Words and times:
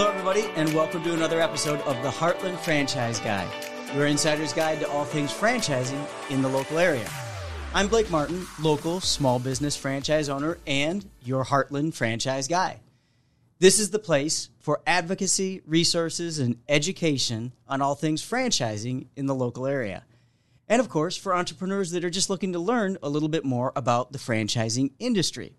Hello, 0.00 0.12
everybody, 0.12 0.44
and 0.56 0.72
welcome 0.72 1.02
to 1.02 1.12
another 1.12 1.42
episode 1.42 1.78
of 1.82 1.94
the 2.02 2.08
Heartland 2.08 2.58
Franchise 2.60 3.20
Guide, 3.20 3.50
your 3.94 4.06
insider's 4.06 4.54
guide 4.54 4.80
to 4.80 4.88
all 4.88 5.04
things 5.04 5.30
franchising 5.30 6.02
in 6.30 6.40
the 6.40 6.48
local 6.48 6.78
area. 6.78 7.06
I'm 7.74 7.86
Blake 7.86 8.10
Martin, 8.10 8.46
local 8.62 9.02
small 9.02 9.38
business 9.38 9.76
franchise 9.76 10.30
owner 10.30 10.56
and 10.66 11.04
your 11.22 11.44
Heartland 11.44 11.92
franchise 11.92 12.48
guy. 12.48 12.80
This 13.58 13.78
is 13.78 13.90
the 13.90 13.98
place 13.98 14.48
for 14.58 14.80
advocacy, 14.86 15.60
resources, 15.66 16.38
and 16.38 16.56
education 16.66 17.52
on 17.68 17.82
all 17.82 17.94
things 17.94 18.26
franchising 18.26 19.08
in 19.16 19.26
the 19.26 19.34
local 19.34 19.66
area. 19.66 20.06
And 20.66 20.80
of 20.80 20.88
course, 20.88 21.18
for 21.18 21.34
entrepreneurs 21.34 21.90
that 21.90 22.06
are 22.06 22.08
just 22.08 22.30
looking 22.30 22.54
to 22.54 22.58
learn 22.58 22.96
a 23.02 23.10
little 23.10 23.28
bit 23.28 23.44
more 23.44 23.70
about 23.76 24.12
the 24.12 24.18
franchising 24.18 24.92
industry. 24.98 25.58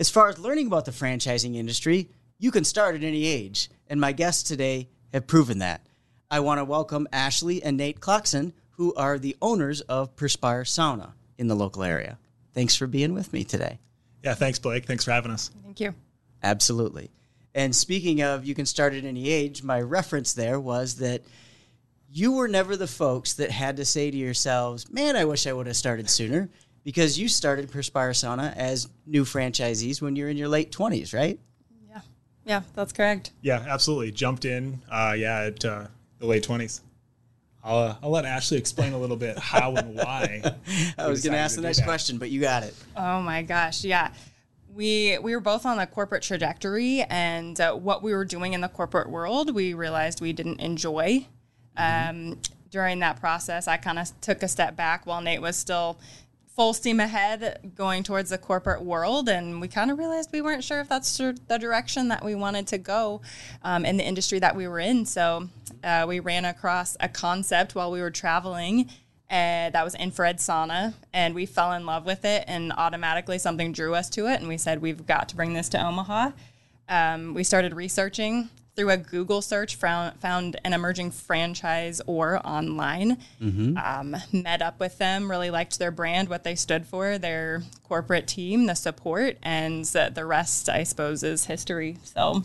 As 0.00 0.10
far 0.10 0.28
as 0.28 0.40
learning 0.40 0.66
about 0.66 0.84
the 0.84 0.90
franchising 0.90 1.54
industry, 1.54 2.08
you 2.42 2.50
can 2.50 2.64
start 2.64 2.96
at 2.96 3.04
any 3.04 3.24
age, 3.24 3.70
and 3.86 4.00
my 4.00 4.10
guests 4.10 4.42
today 4.42 4.88
have 5.12 5.28
proven 5.28 5.60
that. 5.60 5.80
I 6.28 6.40
want 6.40 6.58
to 6.58 6.64
welcome 6.64 7.06
Ashley 7.12 7.62
and 7.62 7.76
Nate 7.76 8.00
Clarkson, 8.00 8.52
who 8.70 8.92
are 8.94 9.16
the 9.16 9.36
owners 9.40 9.80
of 9.82 10.16
Perspire 10.16 10.64
Sauna 10.64 11.12
in 11.38 11.46
the 11.46 11.54
local 11.54 11.84
area. 11.84 12.18
Thanks 12.52 12.74
for 12.74 12.88
being 12.88 13.14
with 13.14 13.32
me 13.32 13.44
today. 13.44 13.78
Yeah, 14.24 14.34
thanks, 14.34 14.58
Blake. 14.58 14.86
Thanks 14.86 15.04
for 15.04 15.12
having 15.12 15.30
us. 15.30 15.52
Thank 15.62 15.78
you. 15.78 15.94
Absolutely. 16.42 17.12
And 17.54 17.76
speaking 17.76 18.22
of 18.22 18.44
you 18.44 18.56
can 18.56 18.66
start 18.66 18.92
at 18.92 19.04
any 19.04 19.30
age, 19.30 19.62
my 19.62 19.80
reference 19.80 20.32
there 20.32 20.58
was 20.58 20.96
that 20.96 21.22
you 22.10 22.32
were 22.32 22.48
never 22.48 22.76
the 22.76 22.88
folks 22.88 23.34
that 23.34 23.52
had 23.52 23.76
to 23.76 23.84
say 23.84 24.10
to 24.10 24.16
yourselves, 24.16 24.90
man, 24.90 25.14
I 25.14 25.26
wish 25.26 25.46
I 25.46 25.52
would 25.52 25.68
have 25.68 25.76
started 25.76 26.10
sooner 26.10 26.50
because 26.82 27.16
you 27.20 27.28
started 27.28 27.70
Perspire 27.70 28.10
Sauna 28.10 28.52
as 28.56 28.88
new 29.06 29.24
franchisees 29.24 30.02
when 30.02 30.16
you're 30.16 30.28
in 30.28 30.36
your 30.36 30.48
late 30.48 30.72
20s, 30.72 31.14
right? 31.14 31.38
Yeah. 32.44 32.52
Yeah, 32.52 32.62
that's 32.74 32.92
correct. 32.92 33.30
Yeah, 33.40 33.64
absolutely. 33.68 34.10
Jumped 34.12 34.44
in, 34.44 34.82
uh, 34.90 35.14
yeah, 35.16 35.42
at 35.42 35.64
uh, 35.64 35.86
the 36.18 36.26
late 36.26 36.44
20s. 36.46 36.80
I'll, 37.64 37.78
uh, 37.78 37.96
I'll 38.02 38.10
let 38.10 38.24
Ashley 38.24 38.58
explain 38.58 38.92
a 38.92 38.98
little 38.98 39.16
bit 39.16 39.38
how 39.38 39.76
and 39.76 39.94
why. 39.94 40.42
I 40.98 41.06
was 41.06 41.22
going 41.22 41.32
to 41.32 41.38
ask 41.38 41.54
the 41.54 41.62
next 41.62 41.78
that. 41.78 41.84
question, 41.84 42.18
but 42.18 42.30
you 42.30 42.40
got 42.40 42.64
it. 42.64 42.74
Oh 42.96 43.22
my 43.22 43.42
gosh, 43.42 43.84
yeah. 43.84 44.12
We 44.74 45.18
we 45.18 45.34
were 45.34 45.40
both 45.40 45.66
on 45.66 45.76
the 45.76 45.86
corporate 45.86 46.22
trajectory, 46.22 47.02
and 47.02 47.60
uh, 47.60 47.74
what 47.74 48.02
we 48.02 48.14
were 48.14 48.24
doing 48.24 48.54
in 48.54 48.62
the 48.62 48.68
corporate 48.68 49.10
world, 49.10 49.54
we 49.54 49.74
realized 49.74 50.22
we 50.22 50.32
didn't 50.32 50.60
enjoy. 50.60 51.26
Mm-hmm. 51.78 52.30
Um, 52.32 52.38
during 52.70 53.00
that 53.00 53.20
process, 53.20 53.68
I 53.68 53.76
kind 53.76 53.98
of 53.98 54.18
took 54.22 54.42
a 54.42 54.48
step 54.48 54.74
back 54.74 55.06
while 55.06 55.20
Nate 55.20 55.42
was 55.42 55.56
still 55.56 55.98
full 56.54 56.74
steam 56.74 57.00
ahead 57.00 57.72
going 57.74 58.02
towards 58.02 58.30
the 58.30 58.38
corporate 58.38 58.82
world 58.82 59.28
and 59.28 59.60
we 59.60 59.68
kind 59.68 59.90
of 59.90 59.98
realized 59.98 60.30
we 60.32 60.42
weren't 60.42 60.62
sure 60.62 60.80
if 60.80 60.88
that's 60.88 61.16
the 61.16 61.58
direction 61.58 62.08
that 62.08 62.22
we 62.22 62.34
wanted 62.34 62.66
to 62.66 62.76
go 62.76 63.22
um, 63.62 63.86
in 63.86 63.96
the 63.96 64.04
industry 64.04 64.38
that 64.38 64.54
we 64.54 64.68
were 64.68 64.78
in. 64.78 65.06
So 65.06 65.48
uh, 65.82 66.04
we 66.06 66.20
ran 66.20 66.44
across 66.44 66.96
a 67.00 67.08
concept 67.08 67.74
while 67.74 67.90
we 67.90 68.00
were 68.00 68.10
traveling 68.10 68.90
uh, 69.30 69.70
that 69.70 69.82
was 69.82 69.94
infrared 69.94 70.36
sauna 70.36 70.92
and 71.14 71.34
we 71.34 71.46
fell 71.46 71.72
in 71.72 71.86
love 71.86 72.04
with 72.04 72.22
it 72.26 72.44
and 72.46 72.70
automatically 72.76 73.38
something 73.38 73.72
drew 73.72 73.94
us 73.94 74.10
to 74.10 74.26
it 74.26 74.40
and 74.40 74.46
we 74.46 74.58
said 74.58 74.82
we've 74.82 75.06
got 75.06 75.30
to 75.30 75.36
bring 75.36 75.54
this 75.54 75.70
to 75.70 75.82
omaha. 75.82 76.32
Um, 76.86 77.32
we 77.32 77.44
started 77.44 77.72
researching 77.72 78.50
through 78.74 78.90
a 78.90 78.96
Google 78.96 79.42
search, 79.42 79.76
found, 79.76 80.18
found 80.20 80.58
an 80.64 80.72
emerging 80.72 81.10
franchise 81.10 82.00
or 82.06 82.44
online. 82.46 83.18
Mm-hmm. 83.40 83.76
Um, 83.76 84.16
met 84.32 84.62
up 84.62 84.80
with 84.80 84.98
them, 84.98 85.30
really 85.30 85.50
liked 85.50 85.78
their 85.78 85.90
brand, 85.90 86.28
what 86.28 86.44
they 86.44 86.54
stood 86.54 86.86
for, 86.86 87.18
their 87.18 87.62
corporate 87.84 88.26
team, 88.26 88.66
the 88.66 88.74
support, 88.74 89.36
and 89.42 89.84
the 89.84 90.24
rest, 90.24 90.68
I 90.68 90.84
suppose, 90.84 91.22
is 91.22 91.44
history. 91.44 91.98
So. 92.04 92.44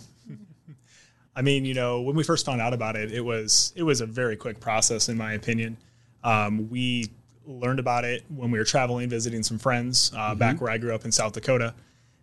I 1.36 1.44
mean, 1.44 1.66
you 1.66 1.76
know, 1.76 2.02
when 2.02 2.16
we 2.16 2.24
first 2.24 2.48
found 2.48 2.62
out 2.62 2.74
about 2.74 2.96
it, 2.96 3.12
it 3.12 3.22
was 3.22 3.72
it 3.76 3.84
was 3.84 4.02
a 4.02 4.08
very 4.08 4.36
quick 4.36 4.60
process, 4.60 5.08
in 5.08 5.18
my 5.18 5.34
opinion. 5.34 5.78
Um, 6.24 6.68
we 6.72 7.12
learned 7.46 7.80
about 7.80 8.06
it 8.06 8.24
when 8.28 8.50
we 8.50 8.58
were 8.58 8.66
traveling, 8.66 9.08
visiting 9.08 9.44
some 9.44 9.60
friends 9.60 10.12
uh, 10.16 10.32
mm-hmm. 10.32 10.40
back 10.40 10.60
where 10.60 10.72
I 10.72 10.80
grew 10.80 10.96
up 10.96 11.06
in 11.06 11.12
South 11.12 11.34
Dakota, 11.34 11.76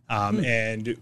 um, 0.08 0.38
mm-hmm. 0.38 0.44
and 0.44 0.96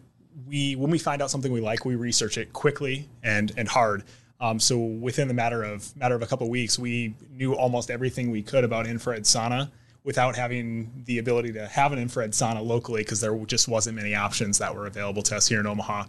we 0.47 0.77
when 0.77 0.91
we 0.91 0.99
find 0.99 1.23
out 1.23 1.31
something 1.31 1.53
we 1.53 1.61
like, 1.61 1.85
we 1.85 1.95
research 1.95 2.39
it 2.39 2.53
quickly 2.53 3.09
and 3.23 3.53
and 3.57 3.69
hard. 3.69 4.05
Um, 4.41 4.59
so 4.59 4.77
within 4.77 5.29
the 5.29 5.35
matter 5.35 5.63
of 5.63 5.95
matter 5.97 6.15
of 6.15 6.23
a 6.23 6.27
couple 6.27 6.47
of 6.47 6.51
weeks, 6.51 6.79
we 6.79 7.15
knew 7.31 7.55
almost 7.55 7.91
everything 7.91 8.31
we 8.31 8.43
could 8.43 8.65
about 8.65 8.87
infrared 8.87 9.23
sauna 9.23 9.71
without 10.05 10.35
having 10.35 10.91
the 11.05 11.19
ability 11.19 11.53
to 11.53 11.67
have 11.69 11.93
an 11.93 11.99
infrared 11.99 12.33
sauna 12.33 12.65
locally 12.65 13.03
because 13.03 13.21
there 13.21 13.37
just 13.47 13.69
wasn't 13.69 13.95
many 13.95 14.15
options 14.15 14.59
that 14.59 14.75
were 14.75 14.87
available 14.87 15.23
to 15.23 15.37
us 15.37 15.47
here 15.47 15.61
in 15.61 15.67
Omaha. 15.67 16.05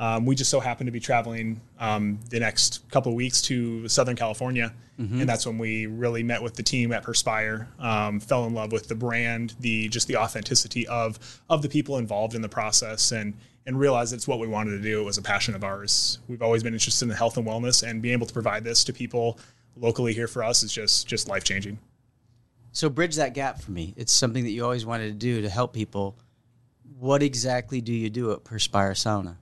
Um, 0.00 0.26
we 0.26 0.36
just 0.36 0.50
so 0.50 0.60
happened 0.60 0.86
to 0.86 0.92
be 0.92 1.00
traveling 1.00 1.60
um, 1.80 2.20
the 2.30 2.38
next 2.38 2.88
couple 2.90 3.10
of 3.10 3.16
weeks 3.16 3.42
to 3.42 3.88
Southern 3.88 4.14
California, 4.14 4.72
mm-hmm. 4.98 5.20
and 5.20 5.28
that's 5.28 5.44
when 5.44 5.58
we 5.58 5.86
really 5.86 6.22
met 6.22 6.40
with 6.40 6.54
the 6.54 6.62
team 6.62 6.92
at 6.92 7.02
Perspire. 7.02 7.68
Um, 7.80 8.20
fell 8.20 8.44
in 8.46 8.54
love 8.54 8.70
with 8.70 8.86
the 8.86 8.94
brand, 8.94 9.54
the 9.58 9.88
just 9.88 10.06
the 10.06 10.16
authenticity 10.16 10.86
of 10.86 11.40
of 11.50 11.62
the 11.62 11.68
people 11.68 11.98
involved 11.98 12.36
in 12.36 12.42
the 12.42 12.48
process, 12.48 13.10
and 13.10 13.34
and 13.68 13.78
realized 13.78 14.14
it's 14.14 14.26
what 14.26 14.38
we 14.38 14.48
wanted 14.48 14.70
to 14.70 14.80
do. 14.80 14.98
It 14.98 15.04
was 15.04 15.18
a 15.18 15.22
passion 15.22 15.54
of 15.54 15.62
ours. 15.62 16.20
We've 16.26 16.40
always 16.40 16.62
been 16.62 16.72
interested 16.72 17.04
in 17.04 17.14
health 17.14 17.36
and 17.36 17.46
wellness, 17.46 17.86
and 17.86 18.00
being 18.00 18.14
able 18.14 18.26
to 18.26 18.32
provide 18.32 18.64
this 18.64 18.82
to 18.84 18.94
people 18.94 19.38
locally 19.76 20.14
here 20.14 20.26
for 20.26 20.42
us 20.42 20.62
is 20.62 20.72
just 20.72 21.06
just 21.06 21.28
life 21.28 21.44
changing. 21.44 21.78
So 22.72 22.88
bridge 22.88 23.16
that 23.16 23.34
gap 23.34 23.60
for 23.60 23.70
me. 23.70 23.92
It's 23.96 24.10
something 24.10 24.42
that 24.44 24.50
you 24.50 24.64
always 24.64 24.86
wanted 24.86 25.08
to 25.08 25.12
do 25.12 25.42
to 25.42 25.50
help 25.50 25.74
people. 25.74 26.16
What 26.98 27.22
exactly 27.22 27.82
do 27.82 27.92
you 27.92 28.08
do 28.08 28.32
at 28.32 28.42
Perspire 28.42 28.92
Sauna? 28.92 29.36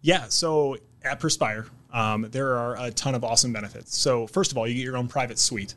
Yeah, 0.00 0.24
so 0.28 0.78
at 1.02 1.20
Perspire, 1.20 1.66
um, 1.92 2.26
there 2.30 2.56
are 2.56 2.76
a 2.80 2.90
ton 2.92 3.14
of 3.14 3.24
awesome 3.24 3.52
benefits. 3.52 3.96
So 3.96 4.26
first 4.26 4.52
of 4.52 4.58
all, 4.58 4.66
you 4.66 4.74
get 4.74 4.84
your 4.84 4.96
own 4.96 5.06
private 5.06 5.38
suite. 5.38 5.74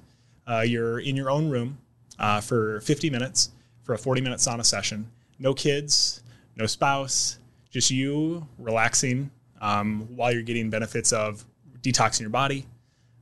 Uh, 0.48 0.62
you're 0.62 1.00
in 1.00 1.18
your 1.18 1.30
own 1.30 1.50
room 1.50 1.80
uh, 2.18 2.40
for 2.40 2.80
50 2.80 3.10
minutes 3.10 3.50
for 3.84 3.94
a 3.94 3.98
40 3.98 4.22
minute 4.22 4.40
sauna 4.40 4.66
session. 4.66 5.12
No 5.38 5.54
kids, 5.54 6.24
no 6.56 6.66
spouse, 6.66 7.40
just 7.70 7.92
you 7.92 8.48
relaxing 8.58 9.32
um, 9.62 10.08
while 10.16 10.32
you're 10.32 10.44
getting 10.44 10.70
benefits 10.70 11.14
of 11.14 11.46
detoxing 11.82 12.22
your 12.22 12.30
body, 12.30 12.66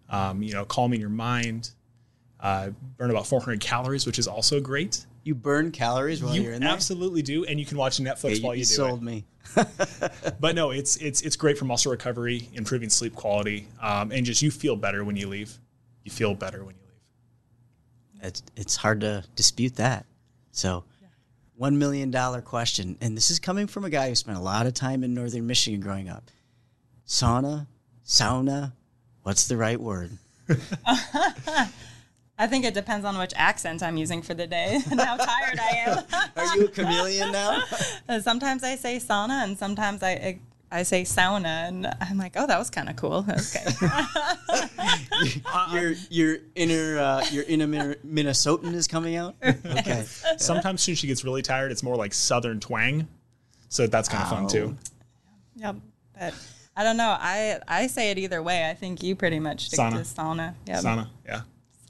um, 0.09 0.41
you 0.41 0.53
know, 0.53 0.65
calming 0.65 0.99
your 0.99 1.09
mind, 1.09 1.71
uh, 2.39 2.69
burn 2.97 3.09
about 3.09 3.27
400 3.27 3.59
calories, 3.59 4.05
which 4.05 4.19
is 4.19 4.27
also 4.27 4.59
great. 4.59 5.05
You 5.23 5.33
burn 5.33 5.71
calories 5.71 6.21
while 6.21 6.35
you 6.35 6.47
are 6.49 6.53
in 6.53 6.61
there. 6.61 6.69
Absolutely 6.69 7.21
do, 7.21 7.45
and 7.45 7.59
you 7.59 7.65
can 7.65 7.77
watch 7.77 7.97
Netflix 7.97 8.43
while 8.43 8.53
you, 8.53 8.59
you 8.59 8.65
do 8.65 8.73
sold 8.73 9.01
it. 9.01 9.05
me. 9.05 9.25
but 10.39 10.55
no, 10.55 10.71
it's 10.71 10.97
it's 10.97 11.21
it's 11.21 11.35
great 11.35 11.57
for 11.57 11.65
muscle 11.65 11.91
recovery, 11.91 12.49
improving 12.53 12.89
sleep 12.89 13.15
quality, 13.15 13.67
um, 13.81 14.11
and 14.11 14.25
just 14.25 14.41
you 14.41 14.51
feel 14.51 14.75
better 14.75 15.03
when 15.03 15.15
you 15.15 15.27
leave. 15.27 15.57
You 16.03 16.11
feel 16.11 16.35
better 16.35 16.63
when 16.63 16.75
you 16.75 16.81
leave. 16.85 18.27
It's 18.27 18.43
it's 18.55 18.75
hard 18.75 19.01
to 19.01 19.23
dispute 19.35 19.75
that. 19.77 20.05
So 20.51 20.83
one 21.57 21.77
million 21.77 22.11
dollar 22.11 22.41
question, 22.41 22.97
and 23.01 23.15
this 23.15 23.31
is 23.31 23.39
coming 23.39 23.67
from 23.67 23.85
a 23.85 23.89
guy 23.89 24.09
who 24.09 24.15
spent 24.15 24.37
a 24.37 24.41
lot 24.41 24.65
of 24.65 24.73
time 24.73 25.03
in 25.03 25.13
northern 25.13 25.47
Michigan 25.47 25.79
growing 25.79 26.09
up. 26.09 26.29
Sauna, 27.07 27.67
sauna, 28.05 28.73
what's 29.23 29.47
the 29.47 29.57
right 29.57 29.79
word? 29.79 30.17
I 32.37 32.47
think 32.47 32.65
it 32.65 32.73
depends 32.73 33.05
on 33.05 33.17
which 33.17 33.31
accent 33.35 33.81
I'm 33.81 33.95
using 33.95 34.21
for 34.21 34.33
the 34.33 34.45
day 34.45 34.81
and 34.91 34.99
how 34.99 35.15
tired 35.15 35.59
I 35.59 35.77
am. 35.85 36.03
Are 36.35 36.57
you 36.57 36.65
a 36.65 36.67
chameleon 36.67 37.31
now? 37.31 37.63
sometimes 38.21 38.63
I 38.63 38.75
say 38.75 38.97
sauna, 38.97 39.43
and 39.43 39.57
sometimes 39.57 40.03
I 40.03 40.39
I 40.71 40.83
say 40.83 41.03
sauna, 41.03 41.67
and 41.67 41.87
I'm 42.01 42.17
like, 42.17 42.33
oh, 42.35 42.47
that 42.47 42.59
was 42.59 42.69
kind 42.69 42.89
of 42.89 42.97
cool. 42.97 43.25
Okay. 43.29 43.65
Your 45.71 45.93
your 46.09 46.37
inner 46.55 46.99
uh, 46.99 47.25
your 47.31 47.43
inner 47.45 47.95
Minnesotan 48.05 48.73
is 48.73 48.87
coming 48.87 49.15
out. 49.15 49.35
Okay. 49.43 50.05
Sometimes 50.37 50.85
when 50.87 50.95
she 50.95 51.07
gets 51.07 51.23
really 51.23 51.41
tired, 51.41 51.71
it's 51.71 51.83
more 51.83 51.95
like 51.95 52.13
southern 52.13 52.59
twang, 52.59 53.07
so 53.69 53.87
that's 53.87 54.09
kind 54.09 54.23
of 54.23 54.29
fun 54.29 54.47
too. 54.47 54.75
Yep, 55.57 55.75
but 56.17 56.33
I 56.75 56.83
don't 56.83 56.97
know. 56.97 57.15
I 57.19 57.59
I 57.67 57.87
say 57.87 58.11
it 58.11 58.17
either 58.17 58.41
way. 58.41 58.69
I 58.69 58.73
think 58.73 59.03
you 59.03 59.15
pretty 59.15 59.39
much 59.39 59.67
stick 59.67 59.79
sauna. 59.79 59.91
to 59.91 60.21
sauna. 60.21 60.55
Yep. 60.67 60.83
Sauna, 60.83 61.09
yeah. 61.25 61.41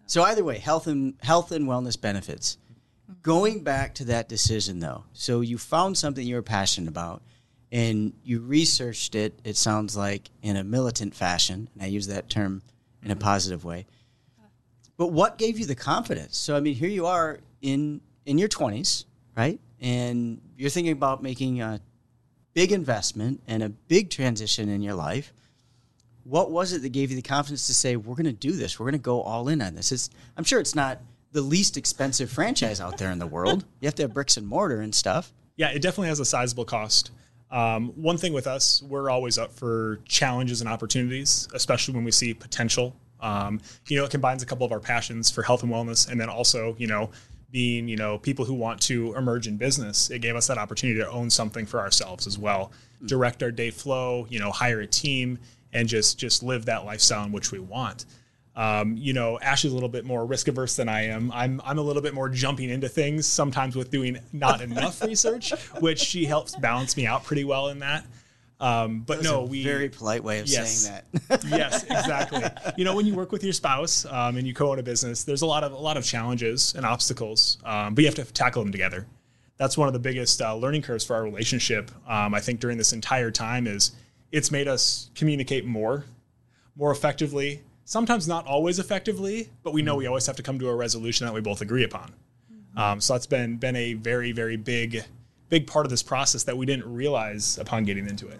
So 0.08 0.24
either 0.24 0.44
way, 0.44 0.60
health 0.60 0.88
and 0.88 1.16
health 1.22 1.52
and 1.52 1.68
wellness 1.68 2.00
benefits. 2.00 2.58
Going 3.22 3.64
back 3.64 3.96
to 3.96 4.06
that 4.06 4.30
decision 4.30 4.80
though, 4.80 5.04
so 5.14 5.42
you 5.42 5.58
found 5.58 5.98
something 5.98 6.26
you 6.26 6.36
were 6.36 6.42
passionate 6.42 6.90
about 6.90 7.22
and 7.72 8.14
you 8.24 8.40
researched 8.40 9.16
it, 9.16 9.38
it 9.44 9.58
sounds 9.58 9.98
like, 9.98 10.30
in 10.42 10.56
a 10.56 10.64
militant 10.64 11.14
fashion. 11.14 11.68
And 11.74 11.84
I 11.84 11.88
use 11.88 12.08
that 12.08 12.30
term 12.30 12.62
in 13.06 13.12
a 13.12 13.16
positive 13.16 13.64
way. 13.64 13.86
But 14.98 15.08
what 15.08 15.38
gave 15.38 15.60
you 15.60 15.66
the 15.66 15.76
confidence? 15.76 16.38
So, 16.38 16.56
I 16.56 16.60
mean, 16.60 16.76
here 16.76 16.90
you 16.90 17.06
are 17.06 17.40
in, 17.62 18.02
in 18.26 18.38
your 18.38 18.50
20s, 18.50 19.06
right? 19.38 19.60
And 19.80 20.42
you're 20.58 20.70
thinking 20.70 20.94
about 20.94 21.22
making 21.22 21.62
a 21.62 21.80
big 22.54 22.72
investment 22.72 23.42
and 23.48 23.62
a 23.62 23.70
big 23.70 24.10
transition 24.10 24.70
in 24.70 24.82
your 24.82 24.96
life. 24.96 25.34
What 26.24 26.50
was 26.50 26.74
it 26.74 26.82
that 26.82 26.90
gave 26.90 27.12
you 27.12 27.16
the 27.16 27.22
confidence 27.22 27.68
to 27.68 27.74
say, 27.74 27.96
we're 27.96 28.16
going 28.16 28.26
to 28.26 28.34
do 28.34 28.54
this? 28.54 28.80
We're 28.80 28.86
going 28.86 28.94
to 28.94 29.00
go 29.00 29.22
all 29.22 29.48
in 29.50 29.62
on 29.62 29.76
this? 29.76 29.92
It's, 29.92 30.10
I'm 30.38 30.44
sure 30.44 30.60
it's 30.60 30.74
not 30.74 31.00
the 31.34 31.42
least 31.42 31.78
expensive 31.78 32.32
franchise 32.32 32.80
out 32.80 32.98
there 32.98 33.12
in 33.12 33.20
the 33.20 33.28
world. 33.28 33.66
You 33.82 33.88
have 33.88 33.96
to 33.96 34.04
have 34.04 34.14
bricks 34.14 34.38
and 34.38 34.48
mortar 34.48 34.80
and 34.80 34.96
stuff. 34.96 35.34
Yeah, 35.58 35.70
it 35.70 35.82
definitely 35.82 36.08
has 36.08 36.20
a 36.20 36.26
sizable 36.26 36.66
cost. 36.66 37.12
Um, 37.52 37.90
one 37.96 38.18
thing 38.18 38.34
with 38.34 38.48
us, 38.48 38.82
we're 38.84 39.10
always 39.10 39.38
up 39.38 39.52
for 39.52 40.00
challenges 40.06 40.62
and 40.62 40.70
opportunities, 40.70 41.48
especially 41.54 41.94
when 41.94 42.04
we 42.04 42.12
see 42.12 42.34
potential. 42.34 42.96
Um, 43.22 43.62
you 43.88 43.98
know, 43.98 44.06
it 44.06 44.12
combines 44.12 44.44
a 44.44 44.46
couple 44.46 44.66
of 44.66 44.72
our 44.72 44.80
passions 44.80 45.32
for 45.32 45.42
health 45.42 45.64
and 45.64 45.72
wellness, 45.72 46.10
and 46.10 46.20
then 46.20 46.30
also, 46.30 46.76
you 46.78 46.88
know, 46.88 47.12
being 47.52 47.88
you 47.88 47.96
know 47.96 48.18
people 48.18 48.44
who 48.44 48.54
want 48.54 48.82
to 48.82 49.14
emerge 49.16 49.48
in 49.48 49.58
business. 49.58 50.10
It 50.10 50.20
gave 50.20 50.36
us 50.36 50.48
that 50.48 50.58
opportunity 50.58 51.00
to 51.00 51.10
own 51.10 51.30
something 51.30 51.66
for 51.66 51.80
ourselves 51.80 52.28
as 52.28 52.38
well, 52.38 52.72
mm-hmm. 52.98 53.06
direct 53.06 53.42
our 53.44 53.52
day 53.52 53.72
flow, 53.72 54.28
you 54.30 54.40
know, 54.40 54.52
hire 54.52 54.82
a 54.82 54.88
team, 54.88 55.40
and 55.72 55.88
just 55.88 56.18
just 56.18 56.44
live 56.44 56.66
that 56.66 56.86
lifestyle 56.86 57.26
in 57.26 57.32
which 57.32 57.52
we 57.52 57.60
want. 57.60 58.06
Um, 58.56 58.96
you 58.98 59.12
know, 59.14 59.38
Ashley's 59.40 59.74
a 59.74 59.76
little 59.76 59.90
bit 59.90 60.06
more 60.06 60.26
risk 60.26 60.48
averse 60.48 60.78
than 60.78 60.88
I 60.88 61.08
am. 61.08 61.32
I'm 61.34 61.62
I'm 61.66 61.78
a 61.78 61.82
little 61.82 62.02
bit 62.02 62.14
more 62.14 62.30
jumping 62.30 62.70
into 62.70 62.88
things 62.88 63.26
sometimes 63.26 63.76
with 63.76 63.92
doing 63.92 64.20
not 64.32 64.62
enough 64.62 65.02
research, 65.04 65.52
which 65.80 66.00
she 66.00 66.26
helps 66.26 66.56
balance 66.56 66.96
me 66.96 67.06
out 67.06 67.26
pretty 67.26 67.44
well 67.44 67.68
in 67.68 67.80
that. 67.80 68.06
Um, 68.60 69.02
but 69.02 69.22
no, 69.22 69.44
we 69.44 69.64
very 69.64 69.90
polite 69.90 70.24
way 70.24 70.40
of 70.40 70.48
yes, 70.48 70.84
saying 70.84 71.02
that. 71.28 71.44
yes, 71.50 71.84
exactly. 71.84 72.44
You 72.78 72.86
know, 72.86 72.96
when 72.96 73.06
you 73.06 73.14
work 73.14 73.34
with 73.34 73.44
your 73.44 73.52
spouse 73.52 74.06
um, 74.06 74.38
and 74.38 74.48
you 74.48 74.54
co-own 74.54 74.80
a 74.80 74.84
business, 74.84 75.26
there's 75.26 75.42
a 75.42 75.46
lot 75.46 75.64
of 75.66 75.74
a 75.74 75.78
lot 75.78 75.98
of 75.98 76.06
challenges 76.06 76.74
and 76.76 76.86
obstacles, 76.86 77.58
um, 77.66 77.94
but 77.94 78.04
you 78.04 78.08
have 78.08 78.16
to 78.16 78.24
tackle 78.34 78.64
them 78.64 78.72
together. 78.72 79.06
That's 79.58 79.78
one 79.78 79.88
of 79.88 79.94
the 79.94 80.00
biggest 80.00 80.42
uh, 80.42 80.56
learning 80.56 80.82
curves 80.84 81.04
for 81.06 81.16
our 81.16 81.24
relationship. 81.24 81.92
Um, 82.08 82.34
I 82.34 82.40
think 82.40 82.60
during 82.60 82.78
this 82.78 82.94
entire 82.94 83.32
time 83.32 83.68
is 83.68 83.92
it's 84.32 84.52
made 84.52 84.68
us 84.68 85.10
communicate 85.16 85.66
more, 85.66 86.06
more 86.76 86.92
effectively, 86.92 87.62
sometimes 87.86 88.28
not 88.28 88.46
always 88.46 88.80
effectively, 88.80 89.50
but 89.64 89.74
we 89.74 89.82
know 89.82 89.96
we 89.96 90.08
always 90.08 90.26
have 90.28 90.36
to 90.36 90.44
come 90.44 90.60
to 90.60 90.68
a 90.68 90.76
resolution 90.76 91.26
that 91.26 91.34
we 91.34 91.40
both 91.42 91.62
agree 91.62 91.84
upon. 91.84 92.14
Um, 92.76 93.00
so 93.00 93.14
that's 93.14 93.28
been 93.28 93.56
been 93.56 93.78
a 93.78 93.94
very 93.94 94.34
very 94.34 94.58
big 94.58 95.06
big 95.48 95.66
part 95.68 95.86
of 95.86 95.90
this 95.90 96.04
process 96.04 96.44
that 96.44 96.58
we 96.58 96.66
didn't 96.66 96.92
realize 96.92 97.58
upon 97.58 97.86
getting 97.86 98.08
into 98.08 98.28
it. 98.28 98.40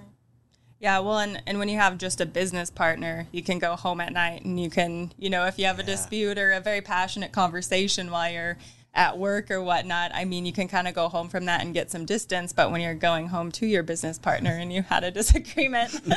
Yeah, 0.80 1.00
well, 1.00 1.20
and, 1.20 1.42
and 1.48 1.58
when 1.58 1.70
you 1.70 1.78
have 1.78 1.98
just 1.98 2.20
a 2.20 2.26
business 2.26 2.70
partner, 2.70 3.28
you 3.32 3.42
can 3.42 3.60
go 3.60 3.76
home 3.76 4.02
at 4.02 4.12
night 4.12 4.44
and 4.44 4.60
you 4.60 4.70
can, 4.70 5.14
you 5.18 5.30
know, 5.30 5.46
if 5.46 5.58
you 5.58 5.66
have 5.66 5.80
a 5.80 5.84
dispute 5.84 6.38
or 6.38 6.52
a 6.52 6.60
very 6.60 6.82
passionate 6.82 7.32
conversation 7.32 8.12
while 8.12 8.30
you're 8.30 8.58
at 8.96 9.18
work 9.18 9.52
or 9.52 9.62
whatnot, 9.62 10.12
I 10.14 10.24
mean, 10.26 10.46
you 10.46 10.54
can 10.54 10.68
kind 10.68 10.88
of 10.88 10.96
go 10.96 11.10
home 11.10 11.28
from 11.28 11.46
that 11.46 11.62
and 11.62 11.74
get 11.74 11.92
some 11.92 12.06
distance. 12.06 12.54
But 12.54 12.72
when 12.72 12.80
you're 12.82 12.94
going 12.96 13.28
home 13.28 13.52
to 13.54 13.66
your 13.66 13.84
business 13.84 14.18
partner 14.18 14.52
and 14.52 14.72
you 14.72 14.84
had 14.84 15.04
a 15.04 15.12
disagreement, 15.12 15.94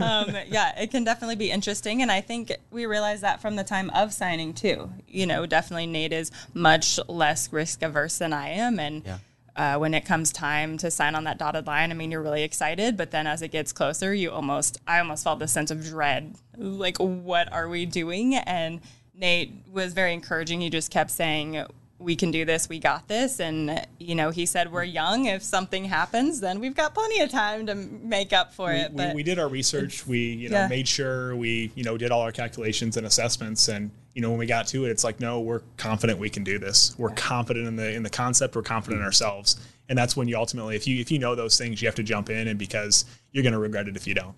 um, 0.00 0.36
yeah, 0.48 0.78
it 0.78 0.90
can 0.90 1.04
definitely 1.04 1.36
be 1.36 1.50
interesting. 1.50 2.02
And 2.02 2.10
I 2.10 2.20
think 2.20 2.52
we 2.70 2.86
realized 2.86 3.22
that 3.22 3.40
from 3.40 3.56
the 3.56 3.64
time 3.64 3.88
of 3.90 4.12
signing 4.12 4.52
too. 4.52 4.90
You 5.06 5.26
know, 5.26 5.46
definitely 5.46 5.86
Nate 5.86 6.12
is 6.12 6.32
much 6.52 6.98
less 7.08 7.52
risk 7.52 7.82
averse 7.82 8.18
than 8.18 8.32
I 8.32 8.48
am, 8.50 8.78
and. 8.78 9.04
Yeah. 9.04 9.18
Uh, 9.54 9.78
when 9.78 9.94
it 9.94 10.04
comes 10.04 10.32
time 10.32 10.76
to 10.76 10.90
sign 10.90 11.14
on 11.14 11.24
that 11.24 11.38
dotted 11.38 11.66
line, 11.66 11.90
I 11.90 11.94
mean, 11.94 12.10
you're 12.10 12.20
really 12.20 12.42
excited, 12.42 12.94
but 12.94 13.10
then 13.10 13.26
as 13.26 13.40
it 13.40 13.48
gets 13.48 13.72
closer, 13.72 14.12
you 14.12 14.30
almost, 14.30 14.76
I 14.86 14.98
almost 14.98 15.24
felt 15.24 15.38
this 15.38 15.50
sense 15.50 15.70
of 15.70 15.82
dread. 15.82 16.34
Like, 16.58 16.98
what 16.98 17.50
are 17.50 17.66
we 17.66 17.86
doing? 17.86 18.34
And 18.34 18.82
Nate 19.18 19.52
was 19.72 19.92
very 19.92 20.12
encouraging. 20.12 20.60
He 20.60 20.70
just 20.70 20.90
kept 20.90 21.10
saying, 21.10 21.64
we 21.98 22.14
can 22.14 22.30
do 22.30 22.44
this, 22.44 22.68
we 22.68 22.78
got 22.78 23.08
this. 23.08 23.40
And, 23.40 23.86
you 23.98 24.14
know, 24.14 24.30
he 24.30 24.44
said, 24.46 24.70
we're 24.70 24.84
young. 24.84 25.26
If 25.26 25.42
something 25.42 25.84
happens, 25.84 26.40
then 26.40 26.60
we've 26.60 26.74
got 26.74 26.94
plenty 26.94 27.20
of 27.20 27.30
time 27.30 27.66
to 27.66 27.74
make 27.74 28.32
up 28.32 28.52
for 28.52 28.68
we, 28.68 28.76
it. 28.76 28.92
We, 28.92 29.14
we, 29.14 29.22
did 29.22 29.38
our 29.38 29.48
research. 29.48 30.06
We, 30.06 30.18
you 30.18 30.48
know, 30.50 30.56
yeah. 30.56 30.68
made 30.68 30.86
sure 30.86 31.34
we, 31.36 31.72
you 31.74 31.84
know, 31.84 31.96
did 31.96 32.10
all 32.10 32.20
our 32.20 32.32
calculations 32.32 32.96
and 32.96 33.06
assessments. 33.06 33.68
And, 33.68 33.90
you 34.14 34.20
know, 34.20 34.30
when 34.30 34.38
we 34.38 34.46
got 34.46 34.66
to 34.68 34.84
it, 34.84 34.90
it's 34.90 35.04
like, 35.04 35.20
no, 35.20 35.40
we're 35.40 35.62
confident 35.78 36.18
we 36.18 36.30
can 36.30 36.44
do 36.44 36.58
this. 36.58 36.94
We're 36.98 37.10
confident 37.10 37.66
in 37.66 37.76
the, 37.76 37.92
in 37.92 38.02
the 38.02 38.10
concept. 38.10 38.56
We're 38.56 38.62
confident 38.62 39.00
in 39.00 39.04
ourselves. 39.04 39.56
And 39.88 39.96
that's 39.96 40.16
when 40.16 40.28
you 40.28 40.36
ultimately, 40.36 40.76
if 40.76 40.86
you, 40.86 41.00
if 41.00 41.10
you 41.10 41.18
know 41.18 41.34
those 41.34 41.56
things, 41.56 41.80
you 41.80 41.88
have 41.88 41.94
to 41.94 42.02
jump 42.02 42.28
in 42.28 42.48
and 42.48 42.58
because 42.58 43.04
you're 43.32 43.42
going 43.42 43.52
to 43.52 43.58
regret 43.58 43.88
it 43.88 43.96
if 43.96 44.06
you 44.06 44.14
don't. 44.14 44.34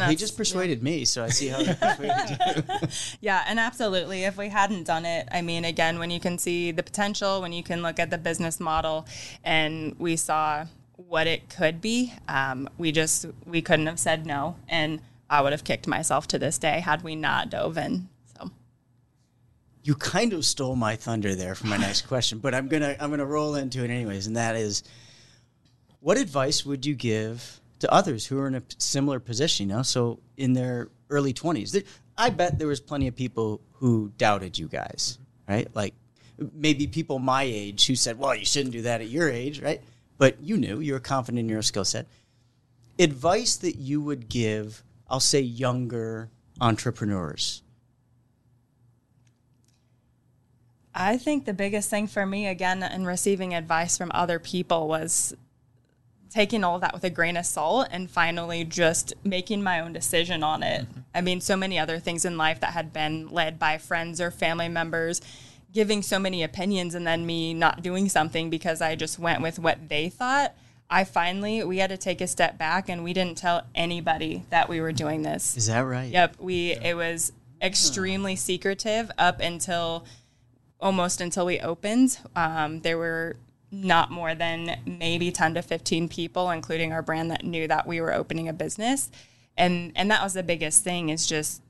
And 0.00 0.10
he 0.10 0.16
just 0.16 0.36
persuaded 0.36 0.78
yeah. 0.78 0.84
me, 0.84 1.04
so 1.04 1.24
I 1.24 1.28
see 1.28 1.48
how 1.48 1.58
he 1.58 1.74
persuaded 1.74 2.38
you. 2.56 2.88
yeah, 3.20 3.44
and 3.46 3.58
absolutely. 3.58 4.24
If 4.24 4.36
we 4.36 4.48
hadn't 4.48 4.84
done 4.84 5.04
it, 5.04 5.28
I 5.30 5.42
mean, 5.42 5.64
again, 5.64 5.98
when 5.98 6.10
you 6.10 6.20
can 6.20 6.38
see 6.38 6.70
the 6.70 6.82
potential, 6.82 7.42
when 7.42 7.52
you 7.52 7.62
can 7.62 7.82
look 7.82 7.98
at 7.98 8.10
the 8.10 8.18
business 8.18 8.60
model, 8.60 9.06
and 9.44 9.94
we 9.98 10.16
saw 10.16 10.66
what 10.96 11.26
it 11.26 11.48
could 11.48 11.80
be, 11.80 12.12
um, 12.28 12.68
we 12.78 12.92
just 12.92 13.26
we 13.46 13.60
couldn't 13.60 13.86
have 13.86 13.98
said 13.98 14.26
no, 14.26 14.56
and 14.68 15.00
I 15.28 15.40
would 15.40 15.52
have 15.52 15.64
kicked 15.64 15.86
myself 15.86 16.28
to 16.28 16.38
this 16.38 16.58
day 16.58 16.80
had 16.80 17.02
we 17.02 17.16
not 17.16 17.50
dove 17.50 17.78
in. 17.78 18.08
So, 18.36 18.50
you 19.82 19.94
kind 19.94 20.32
of 20.32 20.44
stole 20.44 20.76
my 20.76 20.96
thunder 20.96 21.34
there 21.34 21.54
for 21.54 21.66
my 21.66 21.76
next 21.76 22.02
question, 22.08 22.38
but 22.38 22.54
I'm 22.54 22.68
gonna 22.68 22.96
I'm 23.00 23.10
gonna 23.10 23.26
roll 23.26 23.54
into 23.54 23.84
it 23.84 23.90
anyways, 23.90 24.26
and 24.26 24.36
that 24.36 24.56
is, 24.56 24.82
what 26.00 26.18
advice 26.18 26.64
would 26.64 26.84
you 26.84 26.94
give? 26.94 27.60
To 27.82 27.92
others 27.92 28.24
who 28.26 28.38
are 28.38 28.46
in 28.46 28.54
a 28.54 28.62
similar 28.78 29.18
position, 29.18 29.68
you 29.68 29.74
know, 29.74 29.82
so 29.82 30.20
in 30.36 30.52
their 30.52 30.88
early 31.10 31.34
20s. 31.34 31.84
I 32.16 32.30
bet 32.30 32.56
there 32.56 32.68
was 32.68 32.80
plenty 32.80 33.08
of 33.08 33.16
people 33.16 33.60
who 33.72 34.12
doubted 34.18 34.56
you 34.56 34.68
guys, 34.68 35.18
right? 35.48 35.68
Like 35.74 35.92
maybe 36.54 36.86
people 36.86 37.18
my 37.18 37.42
age 37.42 37.86
who 37.86 37.96
said, 37.96 38.20
well, 38.20 38.36
you 38.36 38.44
shouldn't 38.44 38.72
do 38.72 38.82
that 38.82 39.00
at 39.00 39.08
your 39.08 39.28
age, 39.28 39.60
right? 39.60 39.82
But 40.16 40.40
you 40.40 40.56
knew, 40.56 40.78
you 40.78 40.92
were 40.92 41.00
confident 41.00 41.40
in 41.40 41.48
your 41.48 41.62
skill 41.62 41.84
set. 41.84 42.06
Advice 43.00 43.56
that 43.56 43.76
you 43.76 44.00
would 44.00 44.28
give, 44.28 44.84
I'll 45.10 45.18
say, 45.18 45.40
younger 45.40 46.30
entrepreneurs. 46.60 47.62
I 50.94 51.16
think 51.16 51.46
the 51.46 51.54
biggest 51.54 51.90
thing 51.90 52.06
for 52.06 52.24
me, 52.24 52.46
again, 52.46 52.84
in 52.84 53.06
receiving 53.06 53.54
advice 53.54 53.98
from 53.98 54.12
other 54.14 54.38
people 54.38 54.86
was 54.86 55.34
taking 56.32 56.64
all 56.64 56.76
of 56.76 56.80
that 56.80 56.94
with 56.94 57.04
a 57.04 57.10
grain 57.10 57.36
of 57.36 57.44
salt 57.44 57.88
and 57.90 58.10
finally 58.10 58.64
just 58.64 59.12
making 59.22 59.62
my 59.62 59.80
own 59.80 59.92
decision 59.92 60.42
on 60.42 60.62
it. 60.62 60.82
Mm-hmm. 60.82 61.00
I 61.14 61.20
mean, 61.20 61.40
so 61.40 61.56
many 61.56 61.78
other 61.78 61.98
things 61.98 62.24
in 62.24 62.38
life 62.38 62.60
that 62.60 62.72
had 62.72 62.92
been 62.92 63.28
led 63.28 63.58
by 63.58 63.78
friends 63.78 64.20
or 64.20 64.30
family 64.30 64.68
members 64.68 65.20
giving 65.72 66.02
so 66.02 66.18
many 66.18 66.42
opinions 66.42 66.94
and 66.94 67.06
then 67.06 67.24
me 67.24 67.54
not 67.54 67.82
doing 67.82 68.08
something 68.08 68.50
because 68.50 68.80
I 68.80 68.94
just 68.94 69.18
went 69.18 69.42
with 69.42 69.58
what 69.58 69.88
they 69.88 70.08
thought. 70.08 70.54
I 70.90 71.04
finally 71.04 71.64
we 71.64 71.78
had 71.78 71.88
to 71.90 71.96
take 71.96 72.20
a 72.20 72.26
step 72.26 72.58
back 72.58 72.88
and 72.88 73.02
we 73.02 73.14
didn't 73.14 73.38
tell 73.38 73.62
anybody 73.74 74.44
that 74.50 74.68
we 74.68 74.80
were 74.80 74.92
doing 74.92 75.22
this. 75.22 75.56
Is 75.56 75.68
that 75.68 75.80
right? 75.80 76.10
Yep, 76.12 76.36
we 76.38 76.72
yeah. 76.72 76.88
it 76.88 76.94
was 76.94 77.32
extremely 77.62 78.36
secretive 78.36 79.10
up 79.16 79.40
until 79.40 80.04
almost 80.80 81.20
until 81.20 81.46
we 81.46 81.60
opened. 81.60 82.18
Um, 82.36 82.80
there 82.80 82.98
were 82.98 83.36
not 83.72 84.10
more 84.10 84.34
than 84.34 84.78
maybe 84.86 85.32
10 85.32 85.54
to 85.54 85.62
15 85.62 86.08
people 86.08 86.50
including 86.50 86.92
our 86.92 87.02
brand 87.02 87.30
that 87.30 87.44
knew 87.44 87.66
that 87.66 87.86
we 87.86 88.00
were 88.00 88.12
opening 88.12 88.48
a 88.48 88.52
business 88.52 89.10
and 89.56 89.92
and 89.96 90.10
that 90.10 90.22
was 90.22 90.34
the 90.34 90.42
biggest 90.42 90.84
thing 90.84 91.08
is 91.08 91.26
just 91.26 91.62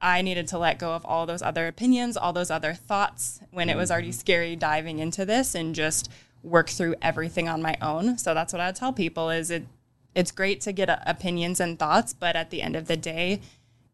I 0.00 0.22
needed 0.22 0.48
to 0.48 0.58
let 0.58 0.78
go 0.78 0.94
of 0.94 1.04
all 1.04 1.26
those 1.26 1.42
other 1.42 1.66
opinions, 1.66 2.16
all 2.16 2.32
those 2.32 2.50
other 2.50 2.72
thoughts 2.72 3.40
when 3.50 3.68
it 3.68 3.76
was 3.76 3.90
already 3.90 4.08
mm-hmm. 4.08 4.18
scary 4.18 4.56
diving 4.56 4.98
into 4.98 5.26
this 5.26 5.54
and 5.54 5.74
just 5.74 6.10
work 6.42 6.70
through 6.70 6.94
everything 7.02 7.48
on 7.48 7.60
my 7.60 7.76
own. 7.82 8.16
So 8.16 8.32
that's 8.32 8.52
what 8.52 8.60
I 8.60 8.72
tell 8.72 8.92
people 8.92 9.30
is 9.30 9.50
it 9.50 9.66
it's 10.14 10.32
great 10.32 10.60
to 10.62 10.72
get 10.72 11.02
opinions 11.06 11.60
and 11.60 11.78
thoughts, 11.78 12.12
but 12.12 12.34
at 12.34 12.50
the 12.50 12.62
end 12.62 12.74
of 12.74 12.88
the 12.88 12.96
day, 12.96 13.40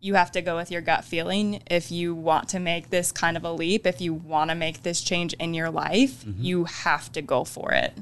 you 0.07 0.15
have 0.15 0.31
to 0.33 0.41
go 0.41 0.57
with 0.57 0.71
your 0.71 0.81
gut 0.81 1.05
feeling 1.05 1.61
if 1.67 1.91
you 1.91 2.15
want 2.15 2.49
to 2.51 2.61
make 2.61 2.91
this 2.91 3.11
kind 3.11 3.37
of 3.37 3.45
a 3.45 3.53
leap 3.53 3.87
if 3.87 4.01
you 4.01 4.15
want 4.15 4.51
to 4.51 4.55
make 4.55 4.83
this 4.83 5.01
change 5.01 5.33
in 5.35 5.53
your 5.53 5.69
life 5.69 6.25
mm-hmm. 6.25 6.43
you 6.43 6.65
have 6.65 7.11
to 7.11 7.21
go 7.21 7.45
for 7.45 7.73
it 7.73 7.93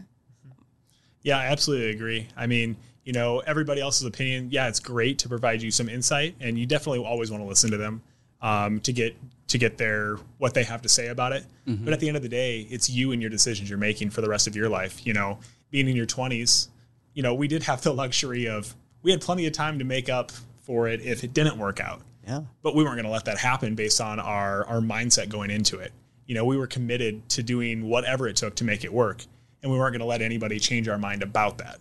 yeah 1.23 1.39
i 1.39 1.47
absolutely 1.47 1.91
agree 1.91 2.29
i 2.37 2.47
mean 2.47 2.77
you 3.05 3.13
know 3.13 3.41
everybody 3.41 3.81
else's 3.81 4.07
opinion 4.07 4.49
yeah 4.51 4.69
it's 4.69 4.81
great 4.81 5.19
to 5.19 5.29
provide 5.29 5.63
you 5.63 5.71
some 5.71 5.89
insight 5.89 6.35
and 6.41 6.59
you 6.59 6.67
definitely 6.67 7.03
always 7.03 7.31
want 7.31 7.43
to 7.43 7.49
listen 7.49 7.71
to 7.71 7.79
them 7.79 8.03
um, 8.43 8.79
to 8.81 8.93
get 8.93 9.17
to 9.47 9.57
get 9.57 9.79
their 9.79 10.17
what 10.37 10.53
they 10.53 10.65
have 10.65 10.83
to 10.83 10.89
say 10.89 11.09
about 11.09 11.33
it 11.33 11.45
mm-hmm. 11.67 11.85
but 11.85 11.95
at 11.95 12.01
the 12.01 12.09
end 12.09 12.17
of 12.17 12.23
the 12.23 12.29
day 12.29 12.67
it's 12.71 12.91
you 12.91 13.13
and 13.13 13.23
your 13.23 13.31
decisions 13.31 13.69
you're 13.69 13.79
making 13.79 14.11
for 14.11 14.21
the 14.21 14.29
rest 14.29 14.47
of 14.47 14.55
your 14.55 14.69
life 14.69 15.07
you 15.07 15.15
know 15.15 15.39
being 15.71 15.89
in 15.89 15.97
your 15.97 16.07
20s 16.07 16.69
you 17.15 17.23
know 17.23 17.33
we 17.35 17.49
did 17.49 17.63
have 17.63 17.81
the 17.83 17.93
luxury 17.93 18.47
of 18.47 18.75
we 19.03 19.11
had 19.11 19.21
plenty 19.21 19.47
of 19.47 19.53
time 19.53 19.79
to 19.79 19.85
make 19.85 20.09
up 20.09 20.33
for 20.65 20.89
it 20.89 21.01
if 21.03 21.23
it 21.25 21.33
didn't 21.33 21.59
work 21.59 21.81
out. 21.81 22.03
Yeah. 22.27 22.41
But 22.63 22.75
we 22.75 22.83
weren't 22.83 22.97
going 22.97 23.05
to 23.05 23.11
let 23.11 23.27
that 23.27 23.39
happen 23.39 23.75
based 23.75 24.01
on 24.01 24.19
our 24.19 24.67
our 24.67 24.81
mindset 24.81 25.29
going 25.29 25.51
into 25.51 25.79
it. 25.79 25.93
You 26.27 26.35
know, 26.35 26.45
we 26.45 26.57
were 26.57 26.67
committed 26.67 27.29
to 27.31 27.43
doing 27.43 27.89
whatever 27.89 28.27
it 28.27 28.37
took 28.37 28.55
to 28.57 28.65
make 28.65 28.83
it 28.85 28.93
work, 28.93 29.25
and 29.63 29.71
we 29.71 29.79
weren't 29.79 29.93
going 29.93 30.01
to 30.01 30.07
let 30.07 30.23
anybody 30.23 30.59
change 30.59 30.89
our 30.89 30.99
mind 30.99 31.23
about 31.23 31.59
that. 31.59 31.79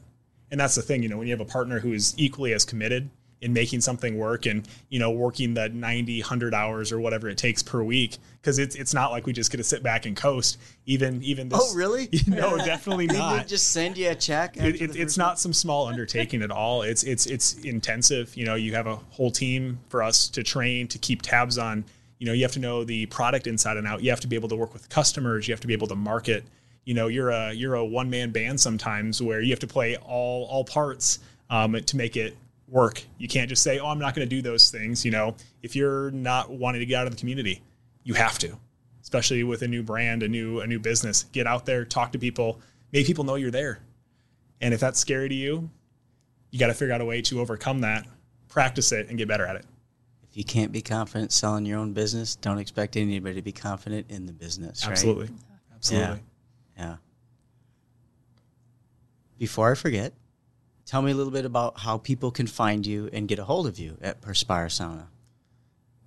And 0.51 0.59
that's 0.59 0.75
the 0.75 0.81
thing, 0.81 1.01
you 1.01 1.09
know, 1.09 1.17
when 1.17 1.27
you 1.27 1.33
have 1.33 1.41
a 1.41 1.49
partner 1.49 1.79
who 1.79 1.93
is 1.93 2.13
equally 2.17 2.53
as 2.53 2.63
committed 2.65 3.09
in 3.43 3.51
making 3.51 3.81
something 3.81 4.17
work 4.17 4.45
and 4.45 4.67
you 4.89 4.99
know 4.99 5.11
working 5.11 5.53
the 5.53 5.67
90 5.67 6.21
100 6.21 6.53
hours 6.53 6.91
or 6.91 6.99
whatever 6.99 7.27
it 7.27 7.37
takes 7.37 7.61
per 7.61 7.83
week 7.83 8.17
because 8.41 8.57
it's 8.57 8.75
it's 8.75 8.93
not 8.93 9.11
like 9.11 9.25
we 9.25 9.33
just 9.33 9.51
get 9.51 9.57
to 9.57 9.63
sit 9.63 9.83
back 9.83 10.05
and 10.05 10.15
coast 10.15 10.57
even 10.85 11.21
even 11.21 11.49
this 11.49 11.59
oh 11.61 11.75
really? 11.75 12.09
No 12.27 12.57
definitely 12.57 13.07
not. 13.07 13.47
Just 13.47 13.71
send 13.71 13.97
you 13.97 14.09
a 14.09 14.15
check 14.15 14.55
it, 14.57 14.81
it, 14.81 14.95
it's 14.95 15.17
not 15.17 15.39
some 15.39 15.51
small 15.53 15.87
undertaking 15.87 16.41
at 16.41 16.51
all. 16.51 16.83
It's 16.83 17.03
it's 17.03 17.25
it's 17.25 17.53
intensive. 17.59 18.35
You 18.35 18.45
know 18.45 18.55
you 18.55 18.73
have 18.73 18.87
a 18.87 18.95
whole 18.95 19.29
team 19.29 19.79
for 19.89 20.01
us 20.01 20.29
to 20.29 20.43
train 20.43 20.87
to 20.87 20.97
keep 20.97 21.21
tabs 21.21 21.57
on. 21.57 21.83
You 22.19 22.27
know 22.27 22.33
you 22.33 22.43
have 22.43 22.53
to 22.53 22.59
know 22.59 22.85
the 22.85 23.05
product 23.07 23.45
inside 23.45 23.75
and 23.75 23.85
out. 23.85 24.01
You 24.01 24.09
have 24.09 24.21
to 24.21 24.27
be 24.27 24.37
able 24.37 24.49
to 24.49 24.55
work 24.55 24.73
with 24.73 24.87
customers. 24.87 25.47
You 25.47 25.53
have 25.53 25.61
to 25.61 25.67
be 25.67 25.73
able 25.73 25.87
to 25.87 25.95
market. 25.95 26.45
You 26.85 26.93
know 26.93 27.07
you're 27.07 27.29
a 27.29 27.51
you're 27.51 27.75
a 27.75 27.85
one 27.85 28.09
man 28.09 28.31
band 28.31 28.59
sometimes 28.59 29.21
where 29.21 29.41
you 29.41 29.51
have 29.51 29.59
to 29.59 29.67
play 29.67 29.97
all 29.97 30.45
all 30.45 30.63
parts 30.63 31.19
um, 31.49 31.73
to 31.73 31.97
make 31.97 32.15
it 32.15 32.37
work. 32.73 33.03
You 33.19 33.27
can't 33.27 33.47
just 33.47 33.63
say, 33.63 33.79
"Oh, 33.79 33.87
I'm 33.87 33.99
not 33.99 34.15
going 34.15 34.27
to 34.27 34.35
do 34.35 34.41
those 34.41 34.69
things." 34.69 35.05
You 35.05 35.11
know, 35.11 35.35
if 35.61 35.75
you're 35.75 36.11
not 36.11 36.49
wanting 36.49 36.79
to 36.79 36.85
get 36.85 36.95
out 36.99 37.07
of 37.07 37.13
the 37.13 37.19
community, 37.19 37.61
you 38.03 38.15
have 38.15 38.37
to, 38.39 38.57
especially 39.01 39.43
with 39.43 39.61
a 39.61 39.67
new 39.67 39.83
brand, 39.83 40.23
a 40.23 40.27
new 40.27 40.59
a 40.59 40.67
new 40.67 40.79
business. 40.79 41.23
Get 41.31 41.47
out 41.47 41.65
there, 41.65 41.85
talk 41.85 42.11
to 42.13 42.19
people, 42.19 42.59
make 42.91 43.05
people 43.05 43.23
know 43.23 43.35
you're 43.35 43.51
there. 43.51 43.79
And 44.59 44.73
if 44.73 44.79
that's 44.79 44.99
scary 44.99 45.29
to 45.29 45.35
you, 45.35 45.69
you 46.51 46.59
got 46.59 46.67
to 46.67 46.73
figure 46.73 46.93
out 46.93 47.01
a 47.01 47.05
way 47.05 47.21
to 47.21 47.39
overcome 47.39 47.81
that, 47.81 48.07
practice 48.49 48.91
it, 48.91 49.07
and 49.09 49.17
get 49.17 49.27
better 49.27 49.45
at 49.45 49.55
it. 49.55 49.65
If 50.29 50.37
you 50.37 50.43
can't 50.43 50.71
be 50.71 50.81
confident 50.81 51.31
selling 51.31 51.65
your 51.65 51.77
own 51.77 51.93
business, 51.93 52.35
don't 52.35 52.57
expect 52.57 52.97
anybody 52.97 53.35
to 53.35 53.41
be 53.41 53.51
confident 53.51 54.07
in 54.09 54.25
the 54.25 54.33
business. 54.33 54.83
Right? 54.83 54.93
Absolutely, 54.93 55.29
absolutely. 55.75 56.21
Yeah. 56.77 56.95
Before 59.37 59.71
I 59.71 59.75
forget, 59.75 60.13
tell 60.85 61.01
me 61.01 61.11
a 61.11 61.15
little 61.15 61.31
bit 61.31 61.45
about 61.45 61.79
how 61.79 61.97
people 61.97 62.31
can 62.31 62.47
find 62.47 62.85
you 62.85 63.09
and 63.13 63.27
get 63.27 63.39
a 63.39 63.43
hold 63.43 63.67
of 63.67 63.79
you 63.79 63.97
at 64.01 64.21
Perspire 64.21 64.67
Sauna. 64.67 65.07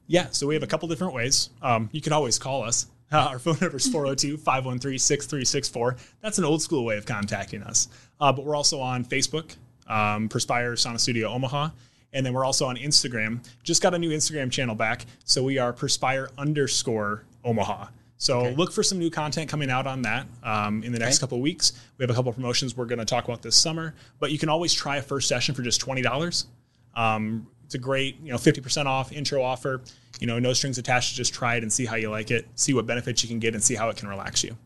Yeah, 0.06 0.28
so 0.30 0.46
we 0.46 0.54
have 0.54 0.62
a 0.62 0.66
couple 0.66 0.88
different 0.88 1.14
ways. 1.14 1.50
Um, 1.62 1.88
you 1.92 2.00
can 2.00 2.12
always 2.12 2.38
call 2.38 2.62
us. 2.62 2.86
Uh, 3.10 3.18
our 3.30 3.38
phone 3.38 3.56
number 3.60 3.76
is 3.76 3.86
402 3.88 4.36
513 4.36 4.98
6364. 4.98 5.96
That's 6.20 6.38
an 6.38 6.44
old 6.44 6.62
school 6.62 6.84
way 6.84 6.96
of 6.96 7.06
contacting 7.06 7.62
us. 7.62 7.88
Uh, 8.20 8.32
but 8.32 8.44
we're 8.44 8.56
also 8.56 8.80
on 8.80 9.04
Facebook, 9.04 9.56
um, 9.86 10.28
Perspire 10.28 10.72
Sauna 10.74 11.00
Studio 11.00 11.28
Omaha. 11.28 11.70
And 12.12 12.24
then 12.24 12.32
we're 12.32 12.44
also 12.44 12.66
on 12.66 12.76
Instagram. 12.76 13.46
Just 13.62 13.82
got 13.82 13.94
a 13.94 13.98
new 13.98 14.10
Instagram 14.10 14.50
channel 14.50 14.74
back. 14.74 15.04
So 15.24 15.42
we 15.42 15.58
are 15.58 15.72
Perspire 15.72 16.30
underscore 16.38 17.24
Omaha. 17.44 17.88
So 18.18 18.40
Okay. 18.40 18.54
look 18.56 18.72
for 18.72 18.82
some 18.82 18.98
new 18.98 19.10
content 19.10 19.48
coming 19.50 19.70
out 19.70 19.86
on 19.86 20.02
that 20.02 20.26
um, 20.42 20.82
in 20.82 20.92
the 20.92 20.98
next 20.98 21.16
Okay. 21.16 21.20
couple 21.20 21.38
of 21.38 21.42
weeks. 21.42 21.72
We 21.98 22.02
have 22.02 22.10
a 22.10 22.14
couple 22.14 22.30
of 22.30 22.36
promotions 22.36 22.76
we're 22.76 22.86
going 22.86 22.98
to 22.98 23.04
talk 23.04 23.24
about 23.24 23.42
this 23.42 23.56
summer. 23.56 23.94
But 24.18 24.30
you 24.32 24.38
can 24.38 24.48
always 24.48 24.72
try 24.72 24.96
a 24.96 25.02
first 25.02 25.28
session 25.28 25.54
for 25.54 25.62
just 25.62 25.80
twenty 25.80 26.02
dollars. 26.02 26.46
Um, 26.94 27.46
it's 27.66 27.74
a 27.74 27.78
great, 27.78 28.18
you 28.22 28.30
know, 28.30 28.38
50% 28.38 28.86
off 28.86 29.12
intro 29.12 29.42
offer. 29.42 29.82
You 30.20 30.26
know, 30.28 30.38
no 30.38 30.52
strings 30.52 30.78
attached. 30.78 31.14
Just 31.16 31.34
try 31.34 31.56
it 31.56 31.62
and 31.64 31.70
see 31.72 31.84
how 31.84 31.96
you 31.96 32.08
like 32.10 32.30
it, 32.30 32.46
see 32.54 32.72
what 32.72 32.86
benefits 32.86 33.22
you 33.24 33.28
can 33.28 33.38
get, 33.40 33.54
and 33.54 33.62
see 33.62 33.74
how 33.74 33.88
it 33.90 33.96
can 33.96 34.08
relax 34.08 34.42
you. 34.44 34.56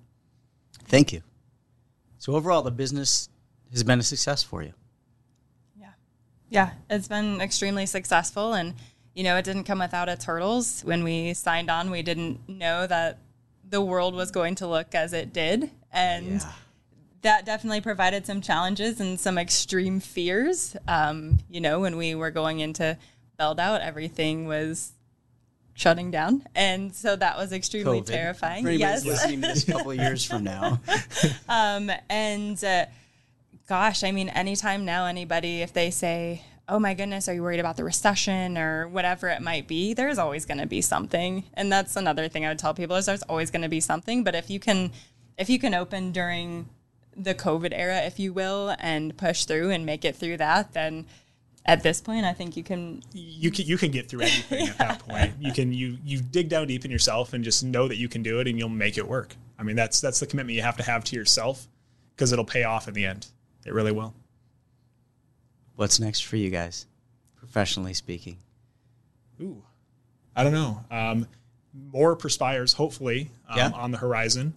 Thank 0.84 1.12
you. 1.12 1.22
So, 2.18 2.34
overall, 2.34 2.60
the 2.62 2.70
business 2.70 3.30
has 3.72 3.82
been 3.82 3.98
a 3.98 4.02
success 4.02 4.42
for 4.42 4.62
you. 4.62 4.74
Yeah. 5.80 5.88
Yeah. 6.50 6.70
It's 6.90 7.08
been 7.08 7.40
extremely 7.40 7.86
successful. 7.86 8.52
And, 8.52 8.74
you 9.14 9.24
know, 9.24 9.36
it 9.38 9.44
didn't 9.44 9.64
come 9.64 9.78
without 9.78 10.08
its 10.10 10.26
hurdles. 10.26 10.82
When 10.84 11.02
we 11.02 11.32
signed 11.34 11.70
on, 11.70 11.90
we 11.90 12.02
didn't 12.02 12.46
know 12.48 12.86
that 12.86 13.18
the 13.70 13.80
world 13.80 14.14
was 14.14 14.30
going 14.30 14.56
to 14.56 14.66
look 14.66 14.94
as 14.94 15.12
it 15.12 15.32
did. 15.32 15.70
And 15.92 16.44
that 17.22 17.44
definitely 17.46 17.80
provided 17.80 18.26
some 18.26 18.40
challenges 18.40 19.00
and 19.00 19.18
some 19.18 19.38
extreme 19.38 20.00
fears. 20.00 20.76
Um, 20.88 21.38
you 21.48 21.60
know, 21.60 21.80
when 21.80 21.96
we 21.96 22.14
were 22.14 22.30
going 22.30 22.60
into 22.60 22.96
build 23.38 23.58
out, 23.60 23.80
everything 23.80 24.46
was 24.46 24.92
shutting 25.74 26.10
down. 26.10 26.42
And 26.54 26.94
so 26.94 27.16
that 27.16 27.36
was 27.38 27.52
extremely 27.52 28.00
COVID. 28.02 28.06
terrifying. 28.06 28.64
For 28.64 28.70
anybody's 28.70 29.04
Yes. 29.04 29.06
listening 29.06 29.40
to 29.42 29.48
this 29.48 29.66
a 29.68 29.72
couple 29.72 29.90
of 29.92 29.96
years 30.06 30.24
from 30.24 30.44
now. 30.44 30.80
Um, 31.48 31.90
and 32.10 32.62
uh, 32.62 32.86
gosh, 33.68 34.02
I 34.04 34.12
mean, 34.12 34.28
anytime 34.30 34.84
now, 34.84 35.06
anybody, 35.06 35.62
if 35.62 35.72
they 35.72 35.90
say, 35.90 36.42
oh 36.70 36.78
my 36.78 36.94
goodness, 36.94 37.28
are 37.28 37.34
you 37.34 37.42
worried 37.42 37.60
about 37.60 37.76
the 37.76 37.84
recession 37.84 38.56
or 38.56 38.86
whatever 38.88 39.28
it 39.28 39.42
might 39.42 39.66
be, 39.66 39.92
there's 39.92 40.18
always 40.18 40.46
going 40.46 40.58
to 40.58 40.66
be 40.66 40.80
something. 40.80 41.44
And 41.54 41.70
that's 41.70 41.96
another 41.96 42.28
thing 42.28 42.46
I 42.46 42.48
would 42.48 42.58
tell 42.58 42.74
people 42.74 42.96
is 42.96 43.06
there's 43.06 43.22
always 43.24 43.50
going 43.50 43.62
to 43.62 43.68
be 43.68 43.80
something. 43.80 44.22
But 44.22 44.36
if 44.36 44.48
you 44.48 44.60
can, 44.60 44.92
if 45.36 45.50
you 45.50 45.58
can 45.58 45.74
open 45.74 46.12
during 46.12 46.68
the 47.16 47.34
COVID 47.34 47.72
era, 47.72 48.02
if 48.02 48.20
you 48.20 48.32
will, 48.32 48.76
and 48.78 49.16
push 49.16 49.44
through 49.44 49.70
and 49.70 49.84
make 49.84 50.04
it 50.04 50.14
through 50.14 50.36
that, 50.36 50.72
then 50.72 51.06
at 51.66 51.82
this 51.82 52.00
point, 52.00 52.24
I 52.24 52.32
think 52.32 52.56
you 52.56 52.62
can 52.62 53.02
You 53.12 53.50
can 53.50 53.66
you 53.66 53.76
can 53.76 53.90
get 53.90 54.08
through 54.08 54.20
anything 54.22 54.68
at 54.68 54.78
that 54.78 55.00
point. 55.00 55.34
You 55.40 55.52
can 55.52 55.72
you 55.72 55.98
you 56.04 56.20
dig 56.20 56.48
down 56.48 56.68
deep 56.68 56.84
in 56.84 56.90
yourself 56.90 57.32
and 57.32 57.44
just 57.44 57.64
know 57.64 57.88
that 57.88 57.96
you 57.96 58.08
can 58.08 58.22
do 58.22 58.40
it, 58.40 58.46
and 58.46 58.58
you'll 58.58 58.68
make 58.68 58.96
it 58.96 59.06
work. 59.06 59.34
I 59.58 59.62
mean, 59.62 59.76
that's 59.76 60.00
that's 60.00 60.20
the 60.20 60.26
commitment 60.26 60.56
you 60.56 60.62
have 60.62 60.76
to 60.78 60.82
have 60.84 61.04
to 61.04 61.16
yourself 61.16 61.66
because 62.14 62.32
it'll 62.32 62.44
pay 62.44 62.64
off 62.64 62.88
in 62.88 62.94
the 62.94 63.06
end. 63.06 63.26
It 63.66 63.74
really 63.74 63.92
will. 63.92 64.14
What's 65.80 65.98
next 65.98 66.26
for 66.26 66.36
you 66.36 66.50
guys, 66.50 66.84
professionally 67.36 67.94
speaking? 67.94 68.36
Ooh, 69.40 69.62
I 70.36 70.44
don't 70.44 70.52
know. 70.52 70.84
Um, 70.90 71.26
more 71.90 72.16
perspires, 72.16 72.74
hopefully, 72.74 73.30
um, 73.48 73.56
Yeah. 73.56 73.70
on 73.70 73.90
the 73.90 73.96
horizon. 73.96 74.52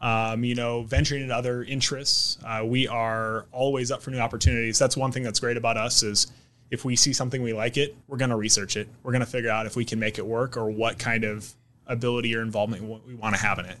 Um, 0.00 0.44
you 0.44 0.54
know, 0.54 0.84
venturing 0.84 1.24
into 1.24 1.36
other 1.36 1.62
interests. 1.62 2.38
Uh, 2.42 2.62
we 2.64 2.88
are 2.88 3.44
always 3.52 3.90
up 3.92 4.00
for 4.00 4.12
new 4.12 4.18
opportunities. 4.18 4.78
That's 4.78 4.96
one 4.96 5.12
thing 5.12 5.22
that's 5.22 5.40
great 5.40 5.58
about 5.58 5.76
us 5.76 6.02
is 6.02 6.28
if 6.70 6.86
we 6.86 6.96
see 6.96 7.12
something 7.12 7.42
we 7.42 7.52
like 7.52 7.76
it, 7.76 7.94
we're 8.08 8.16
going 8.16 8.30
to 8.30 8.36
research 8.36 8.78
it. 8.78 8.88
We're 9.02 9.12
going 9.12 9.20
to 9.20 9.30
figure 9.30 9.50
out 9.50 9.66
if 9.66 9.76
we 9.76 9.84
can 9.84 9.98
make 9.98 10.16
it 10.16 10.24
work 10.24 10.56
or 10.56 10.70
what 10.70 10.98
kind 10.98 11.24
of 11.24 11.54
ability 11.86 12.34
or 12.34 12.40
involvement 12.40 12.82
we 13.06 13.14
want 13.14 13.34
to 13.34 13.42
have 13.42 13.58
in 13.58 13.66
it. 13.66 13.76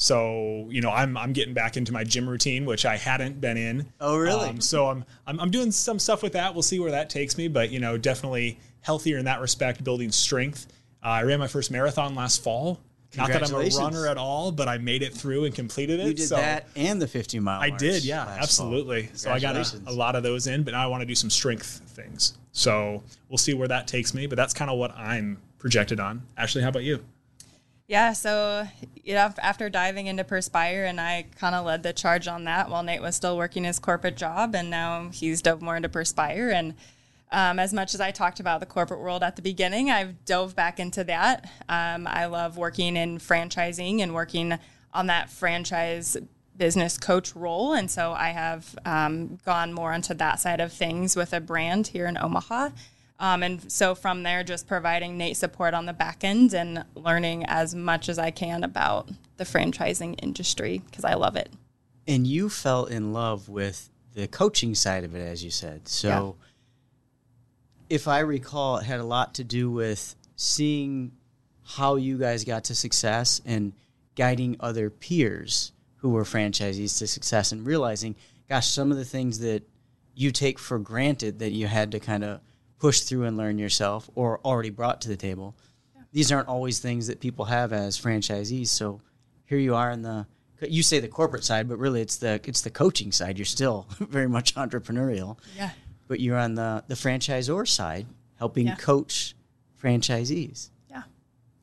So, 0.00 0.68
you 0.70 0.80
know, 0.80 0.90
I'm 0.90 1.16
I'm 1.16 1.32
getting 1.32 1.54
back 1.54 1.76
into 1.76 1.92
my 1.92 2.04
gym 2.04 2.28
routine, 2.28 2.64
which 2.64 2.86
I 2.86 2.96
hadn't 2.96 3.40
been 3.40 3.56
in. 3.56 3.86
Oh, 4.00 4.16
really? 4.16 4.48
Um, 4.48 4.60
so 4.60 4.86
I'm, 4.86 5.04
I'm 5.26 5.40
I'm 5.40 5.50
doing 5.50 5.72
some 5.72 5.98
stuff 5.98 6.22
with 6.22 6.34
that. 6.34 6.54
We'll 6.54 6.62
see 6.62 6.78
where 6.78 6.92
that 6.92 7.10
takes 7.10 7.36
me, 7.36 7.48
but 7.48 7.70
you 7.70 7.80
know, 7.80 7.98
definitely 7.98 8.60
healthier 8.80 9.18
in 9.18 9.24
that 9.24 9.40
respect, 9.40 9.82
building 9.82 10.12
strength. 10.12 10.68
Uh, 11.02 11.08
I 11.08 11.22
ran 11.24 11.40
my 11.40 11.48
first 11.48 11.72
marathon 11.72 12.14
last 12.14 12.44
fall. 12.44 12.78
Not 13.16 13.28
that 13.30 13.42
I'm 13.42 13.54
a 13.54 13.68
runner 13.70 14.06
at 14.06 14.18
all, 14.18 14.52
but 14.52 14.68
I 14.68 14.78
made 14.78 15.02
it 15.02 15.14
through 15.14 15.46
and 15.46 15.54
completed 15.54 15.98
it. 15.98 16.06
You 16.06 16.14
did 16.14 16.28
so 16.28 16.36
that 16.36 16.68
and 16.76 17.00
the 17.00 17.08
50 17.08 17.40
mile. 17.40 17.60
I 17.60 17.70
did, 17.70 18.04
yeah, 18.04 18.36
absolutely. 18.38 19.08
So 19.14 19.32
I 19.32 19.40
got 19.40 19.56
a, 19.56 19.80
a 19.86 19.92
lot 19.92 20.14
of 20.14 20.22
those 20.22 20.46
in, 20.46 20.62
but 20.62 20.72
now 20.72 20.84
I 20.84 20.86
want 20.86 21.00
to 21.00 21.06
do 21.06 21.14
some 21.14 21.30
strength 21.30 21.82
things. 21.86 22.36
So 22.52 23.02
we'll 23.28 23.38
see 23.38 23.54
where 23.54 23.68
that 23.68 23.88
takes 23.88 24.12
me. 24.12 24.26
But 24.26 24.36
that's 24.36 24.52
kind 24.52 24.70
of 24.70 24.78
what 24.78 24.94
I'm 24.96 25.38
projected 25.58 25.98
on. 26.00 26.22
Ashley, 26.36 26.62
how 26.62 26.68
about 26.68 26.84
you? 26.84 27.02
Yeah, 27.88 28.12
so 28.12 28.68
you 29.02 29.14
know, 29.14 29.32
after 29.42 29.70
diving 29.70 30.08
into 30.08 30.22
Perspire, 30.22 30.84
and 30.84 31.00
I 31.00 31.24
kind 31.38 31.54
of 31.54 31.64
led 31.64 31.82
the 31.82 31.94
charge 31.94 32.28
on 32.28 32.44
that 32.44 32.68
while 32.68 32.82
Nate 32.82 33.00
was 33.00 33.16
still 33.16 33.38
working 33.38 33.64
his 33.64 33.78
corporate 33.78 34.16
job, 34.18 34.54
and 34.54 34.68
now 34.68 35.08
he's 35.08 35.40
dove 35.40 35.62
more 35.62 35.74
into 35.74 35.88
Perspire. 35.88 36.50
And 36.50 36.74
um, 37.32 37.58
as 37.58 37.72
much 37.72 37.94
as 37.94 38.00
I 38.02 38.10
talked 38.10 38.40
about 38.40 38.60
the 38.60 38.66
corporate 38.66 39.00
world 39.00 39.22
at 39.22 39.36
the 39.36 39.42
beginning, 39.42 39.90
I've 39.90 40.22
dove 40.26 40.54
back 40.54 40.78
into 40.78 41.02
that. 41.04 41.50
Um, 41.70 42.06
I 42.06 42.26
love 42.26 42.58
working 42.58 42.94
in 42.94 43.18
franchising 43.18 44.02
and 44.02 44.12
working 44.14 44.58
on 44.92 45.06
that 45.06 45.30
franchise 45.30 46.18
business 46.58 46.98
coach 46.98 47.34
role, 47.34 47.72
and 47.72 47.90
so 47.90 48.12
I 48.12 48.30
have 48.30 48.78
um, 48.84 49.38
gone 49.46 49.72
more 49.72 49.94
onto 49.94 50.12
that 50.12 50.40
side 50.40 50.60
of 50.60 50.74
things 50.74 51.16
with 51.16 51.32
a 51.32 51.40
brand 51.40 51.86
here 51.86 52.04
in 52.04 52.18
Omaha. 52.18 52.68
Um, 53.20 53.42
and 53.42 53.70
so 53.70 53.94
from 53.94 54.22
there, 54.22 54.44
just 54.44 54.68
providing 54.68 55.18
Nate 55.18 55.36
support 55.36 55.74
on 55.74 55.86
the 55.86 55.92
back 55.92 56.22
end 56.22 56.54
and 56.54 56.84
learning 56.94 57.44
as 57.46 57.74
much 57.74 58.08
as 58.08 58.18
I 58.18 58.30
can 58.30 58.62
about 58.62 59.08
the 59.38 59.44
franchising 59.44 60.22
industry 60.22 60.82
because 60.86 61.04
I 61.04 61.14
love 61.14 61.34
it. 61.34 61.52
And 62.06 62.26
you 62.26 62.48
fell 62.48 62.84
in 62.84 63.12
love 63.12 63.48
with 63.48 63.90
the 64.14 64.28
coaching 64.28 64.74
side 64.74 65.04
of 65.04 65.14
it, 65.14 65.20
as 65.20 65.42
you 65.42 65.50
said. 65.50 65.88
So, 65.88 66.36
if 67.90 68.06
I 68.06 68.20
recall, 68.20 68.78
it 68.78 68.84
had 68.84 69.00
a 69.00 69.04
lot 69.04 69.34
to 69.34 69.44
do 69.44 69.70
with 69.70 70.14
seeing 70.36 71.12
how 71.64 71.96
you 71.96 72.18
guys 72.18 72.44
got 72.44 72.64
to 72.64 72.74
success 72.74 73.40
and 73.44 73.72
guiding 74.14 74.56
other 74.60 74.90
peers 74.90 75.72
who 75.96 76.10
were 76.10 76.24
franchisees 76.24 76.98
to 76.98 77.06
success 77.06 77.52
and 77.52 77.66
realizing, 77.66 78.14
gosh, 78.48 78.68
some 78.68 78.90
of 78.90 78.96
the 78.96 79.04
things 79.04 79.40
that 79.40 79.62
you 80.14 80.30
take 80.30 80.58
for 80.58 80.78
granted 80.78 81.38
that 81.40 81.52
you 81.52 81.66
had 81.66 81.92
to 81.92 82.00
kind 82.00 82.24
of 82.24 82.40
push 82.78 83.00
through 83.00 83.24
and 83.24 83.36
learn 83.36 83.58
yourself 83.58 84.08
or 84.14 84.40
already 84.44 84.70
brought 84.70 85.00
to 85.02 85.08
the 85.08 85.16
table. 85.16 85.54
These 86.12 86.32
aren't 86.32 86.48
always 86.48 86.78
things 86.78 87.06
that 87.08 87.20
people 87.20 87.44
have 87.46 87.72
as 87.72 87.98
franchisees. 88.00 88.68
So 88.68 89.00
here 89.44 89.58
you 89.58 89.74
are 89.74 89.90
in 89.90 90.02
the 90.02 90.26
you 90.60 90.82
say 90.82 90.98
the 90.98 91.06
corporate 91.08 91.44
side, 91.44 91.68
but 91.68 91.78
really 91.78 92.00
it's 92.00 92.16
the 92.16 92.40
it's 92.44 92.62
the 92.62 92.70
coaching 92.70 93.12
side. 93.12 93.38
You're 93.38 93.44
still 93.44 93.86
very 93.98 94.28
much 94.28 94.54
entrepreneurial, 94.56 95.38
Yeah. 95.56 95.70
but 96.08 96.18
you're 96.20 96.38
on 96.38 96.54
the 96.54 96.82
the 96.88 96.94
franchisor 96.94 97.66
side, 97.68 98.06
helping 98.38 98.66
Yeah. 98.68 98.74
coach 98.76 99.34
franchisees. 99.82 100.70
Yeah. 100.90 101.02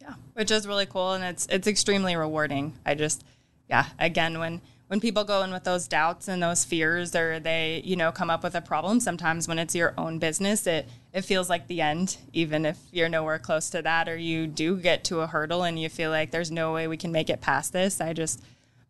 Yeah. 0.01 0.13
Which 0.33 0.51
is 0.51 0.67
really 0.67 0.85
cool 0.85 1.13
and 1.13 1.23
it's 1.23 1.45
it's 1.47 1.67
extremely 1.67 2.15
rewarding. 2.15 2.73
I 2.85 2.95
just 2.95 3.23
yeah, 3.69 3.85
again 3.99 4.39
when 4.39 4.61
when 4.87 4.99
people 4.99 5.23
go 5.23 5.41
in 5.41 5.51
with 5.51 5.63
those 5.63 5.87
doubts 5.87 6.27
and 6.27 6.43
those 6.43 6.63
fears 6.63 7.15
or 7.15 7.39
they, 7.39 7.81
you 7.83 7.95
know, 7.95 8.11
come 8.11 8.29
up 8.29 8.43
with 8.43 8.53
a 8.53 8.61
problem, 8.61 8.99
sometimes 8.99 9.47
when 9.47 9.57
it's 9.57 9.73
your 9.73 9.93
own 9.97 10.19
business, 10.19 10.67
it 10.67 10.87
it 11.11 11.21
feels 11.21 11.49
like 11.49 11.67
the 11.67 11.81
end, 11.81 12.17
even 12.33 12.65
if 12.65 12.77
you're 12.91 13.09
nowhere 13.09 13.39
close 13.39 13.69
to 13.69 13.81
that 13.81 14.09
or 14.09 14.17
you 14.17 14.47
do 14.47 14.75
get 14.75 15.03
to 15.05 15.21
a 15.21 15.27
hurdle 15.27 15.63
and 15.63 15.79
you 15.79 15.89
feel 15.89 16.11
like 16.11 16.31
there's 16.31 16.51
no 16.51 16.73
way 16.73 16.87
we 16.87 16.97
can 16.97 17.11
make 17.11 17.29
it 17.29 17.41
past 17.41 17.71
this. 17.73 18.01
I 18.01 18.13
just 18.13 18.41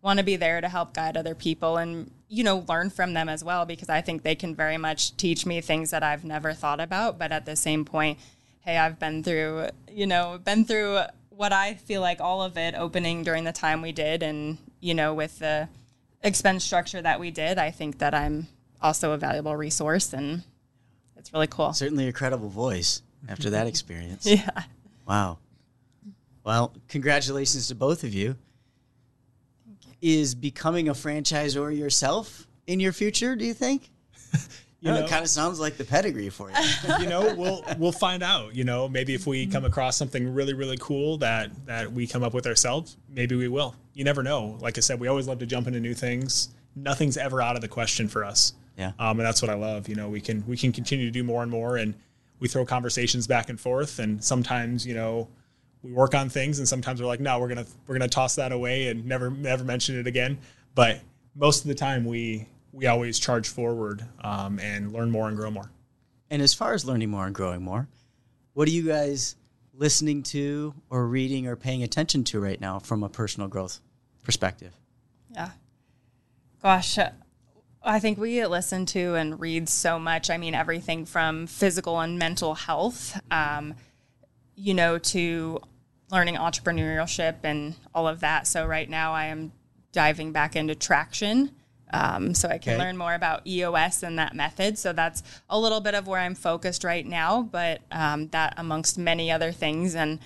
want 0.01 0.19
to 0.19 0.25
be 0.25 0.35
there 0.35 0.59
to 0.61 0.67
help 0.67 0.93
guide 0.93 1.17
other 1.17 1.33
people 1.33 1.77
and 1.77 2.11
you 2.27 2.43
know 2.43 2.63
learn 2.67 2.89
from 2.89 3.13
them 3.13 3.27
as 3.27 3.43
well 3.43 3.65
because 3.65 3.89
I 3.89 4.01
think 4.01 4.21
they 4.21 4.35
can 4.35 4.53
very 4.53 4.77
much 4.77 5.17
teach 5.17 5.45
me 5.45 5.61
things 5.61 5.91
that 5.91 6.03
I've 6.03 6.23
never 6.23 6.53
thought 6.53 6.79
about 6.79 7.17
but 7.17 7.31
at 7.31 7.47
the 7.47 7.55
same 7.55 7.85
point 7.85 8.19
hey 8.59 8.77
I've 8.77 8.99
been 8.99 9.23
through 9.23 9.69
you 9.89 10.05
know 10.05 10.39
been 10.43 10.63
through 10.63 10.99
what 11.29 11.51
I 11.53 11.73
feel 11.73 12.01
like 12.01 12.21
all 12.21 12.43
of 12.43 12.55
it 12.55 12.75
opening 12.75 13.23
during 13.23 13.45
the 13.45 13.51
time 13.51 13.81
we 13.81 13.91
did 13.91 14.21
and 14.21 14.59
you 14.79 14.93
know 14.93 15.11
with 15.15 15.39
the 15.39 15.69
expense 16.25 16.63
structure 16.63 17.01
that 17.01 17.19
we 17.19 17.31
did, 17.31 17.57
I 17.57 17.71
think 17.71 17.99
that 17.99 18.13
I'm 18.13 18.47
also 18.81 19.13
a 19.13 19.17
valuable 19.17 19.55
resource 19.55 20.13
and 20.13 20.43
it's 21.15 21.31
really 21.33 21.47
cool. 21.47 21.73
Certainly 21.73 22.07
a 22.07 22.13
credible 22.13 22.49
voice 22.49 23.01
after 23.29 23.49
that 23.51 23.67
experience. 23.67 24.25
Yeah. 24.29 24.63
Wow. 25.07 25.37
Well, 26.43 26.73
congratulations 26.87 27.67
to 27.67 27.75
both 27.75 28.03
of 28.03 28.13
you. 28.13 28.35
Is 30.01 30.35
becoming 30.35 30.89
a 30.89 30.93
franchisor 30.93 31.75
yourself 31.75 32.47
in 32.67 32.79
your 32.79 32.91
future, 32.91 33.35
do 33.35 33.45
you 33.45 33.53
think? 33.53 33.89
You 34.85 34.91
know, 34.91 35.03
it 35.03 35.09
kind 35.09 35.23
of 35.23 35.29
sounds 35.29 35.59
like 35.59 35.77
the 35.77 35.83
pedigree 35.83 36.29
for 36.29 36.51
you. 36.51 36.55
you 36.99 37.07
know, 37.07 37.33
we'll 37.33 37.63
we'll 37.79 37.91
find 37.91 38.21
out. 38.21 38.55
You 38.55 38.63
know, 38.63 38.87
maybe 38.87 39.15
if 39.15 39.25
we 39.25 39.47
come 39.47 39.65
across 39.65 39.97
something 39.97 40.31
really 40.31 40.53
really 40.53 40.77
cool 40.77 41.17
that 41.17 41.49
that 41.65 41.91
we 41.91 42.05
come 42.05 42.21
up 42.21 42.35
with 42.35 42.45
ourselves, 42.45 42.97
maybe 43.09 43.35
we 43.35 43.47
will. 43.47 43.75
You 43.95 44.03
never 44.03 44.21
know. 44.21 44.57
Like 44.61 44.77
I 44.77 44.81
said, 44.81 44.99
we 44.99 45.07
always 45.07 45.27
love 45.27 45.39
to 45.39 45.47
jump 45.47 45.65
into 45.65 45.79
new 45.79 45.95
things. 45.95 46.49
Nothing's 46.75 47.17
ever 47.17 47.41
out 47.41 47.55
of 47.55 47.61
the 47.61 47.67
question 47.67 48.07
for 48.07 48.23
us. 48.23 48.53
Yeah. 48.77 48.91
Um, 48.99 49.19
and 49.19 49.25
that's 49.25 49.41
what 49.41 49.49
I 49.49 49.55
love. 49.55 49.89
You 49.89 49.95
know, 49.95 50.09
we 50.09 50.21
can 50.21 50.45
we 50.45 50.55
can 50.55 50.71
continue 50.71 51.05
to 51.05 51.11
do 51.11 51.23
more 51.23 51.41
and 51.41 51.51
more, 51.51 51.77
and 51.77 51.95
we 52.39 52.47
throw 52.47 52.63
conversations 52.63 53.25
back 53.25 53.49
and 53.49 53.59
forth. 53.59 53.97
And 53.97 54.23
sometimes, 54.23 54.85
you 54.85 54.93
know, 54.93 55.27
we 55.81 55.93
work 55.93 56.13
on 56.13 56.29
things, 56.29 56.59
and 56.59 56.67
sometimes 56.67 57.01
we're 57.01 57.07
like, 57.07 57.19
no, 57.19 57.39
we're 57.39 57.47
gonna 57.47 57.65
we're 57.87 57.95
gonna 57.95 58.07
toss 58.07 58.35
that 58.35 58.51
away 58.51 58.89
and 58.89 59.05
never 59.05 59.31
never 59.31 59.63
mention 59.63 59.99
it 59.99 60.05
again. 60.05 60.37
But 60.75 60.99
most 61.35 61.61
of 61.61 61.69
the 61.69 61.75
time, 61.75 62.05
we 62.05 62.47
we 62.75 62.87
always 62.87 63.17
charge 63.17 63.47
forward 63.47 64.03
um, 64.21 64.59
and 64.59 64.91
learn 64.91 65.09
more 65.09 65.29
and 65.29 65.37
grow 65.37 65.49
more. 65.49 65.71
And 66.29 66.41
as 66.41 66.53
far 66.53 66.73
as 66.73 66.83
learning 66.83 67.09
more 67.09 67.25
and 67.25 67.33
growing 67.33 67.63
more, 67.63 67.87
what 68.53 68.67
are 68.67 68.71
you 68.71 68.83
guys 68.83 69.37
listening 69.73 70.23
to 70.23 70.73
or 70.89 71.07
reading 71.07 71.47
or 71.47 71.55
paying 71.55 71.83
attention 71.83 72.23
to 72.25 72.39
right 72.39 72.59
now 72.59 72.79
from 72.79 73.01
a 73.03 73.09
personal 73.09 73.47
growth 73.47 73.79
perspective? 74.23 74.73
Yeah. 75.31 75.51
Gosh, 76.61 76.97
uh, 76.97 77.11
I 77.81 77.99
think 77.99 78.17
we 78.17 78.45
listen 78.45 78.85
to 78.87 79.15
and 79.15 79.39
read 79.39 79.69
so 79.69 79.97
much. 79.97 80.29
I 80.29 80.37
mean, 80.37 80.53
everything 80.53 81.05
from 81.05 81.47
physical 81.47 81.99
and 82.01 82.19
mental 82.19 82.55
health, 82.55 83.19
um, 83.31 83.75
you 84.55 84.73
know, 84.73 84.97
to 84.97 85.61
learning 86.11 86.35
entrepreneurship 86.35 87.35
and 87.43 87.75
all 87.93 88.07
of 88.07 88.19
that. 88.19 88.47
So 88.47 88.65
right 88.65 88.89
now 88.89 89.13
I 89.13 89.27
am 89.27 89.53
diving 89.91 90.33
back 90.33 90.55
into 90.55 90.75
traction. 90.75 91.51
Um, 91.95 92.33
so 92.33 92.49
I 92.49 92.57
can 92.57 92.73
Okay. 92.73 92.83
learn 92.83 92.97
more 92.97 93.13
about 93.13 93.45
EOS 93.47 94.03
and 94.03 94.19
that 94.19 94.35
method. 94.35 94.77
So 94.77 94.91
that's 94.93 95.23
a 95.49 95.57
little 95.57 95.79
bit 95.79 95.95
of 95.95 96.07
where 96.07 96.19
I'm 96.19 96.35
focused 96.35 96.83
right 96.83 97.05
now, 97.05 97.43
but 97.43 97.81
um, 97.91 98.27
that 98.29 98.53
amongst 98.57 98.97
many 98.97 99.31
other 99.31 99.51
things. 99.51 99.95
And 99.95 100.19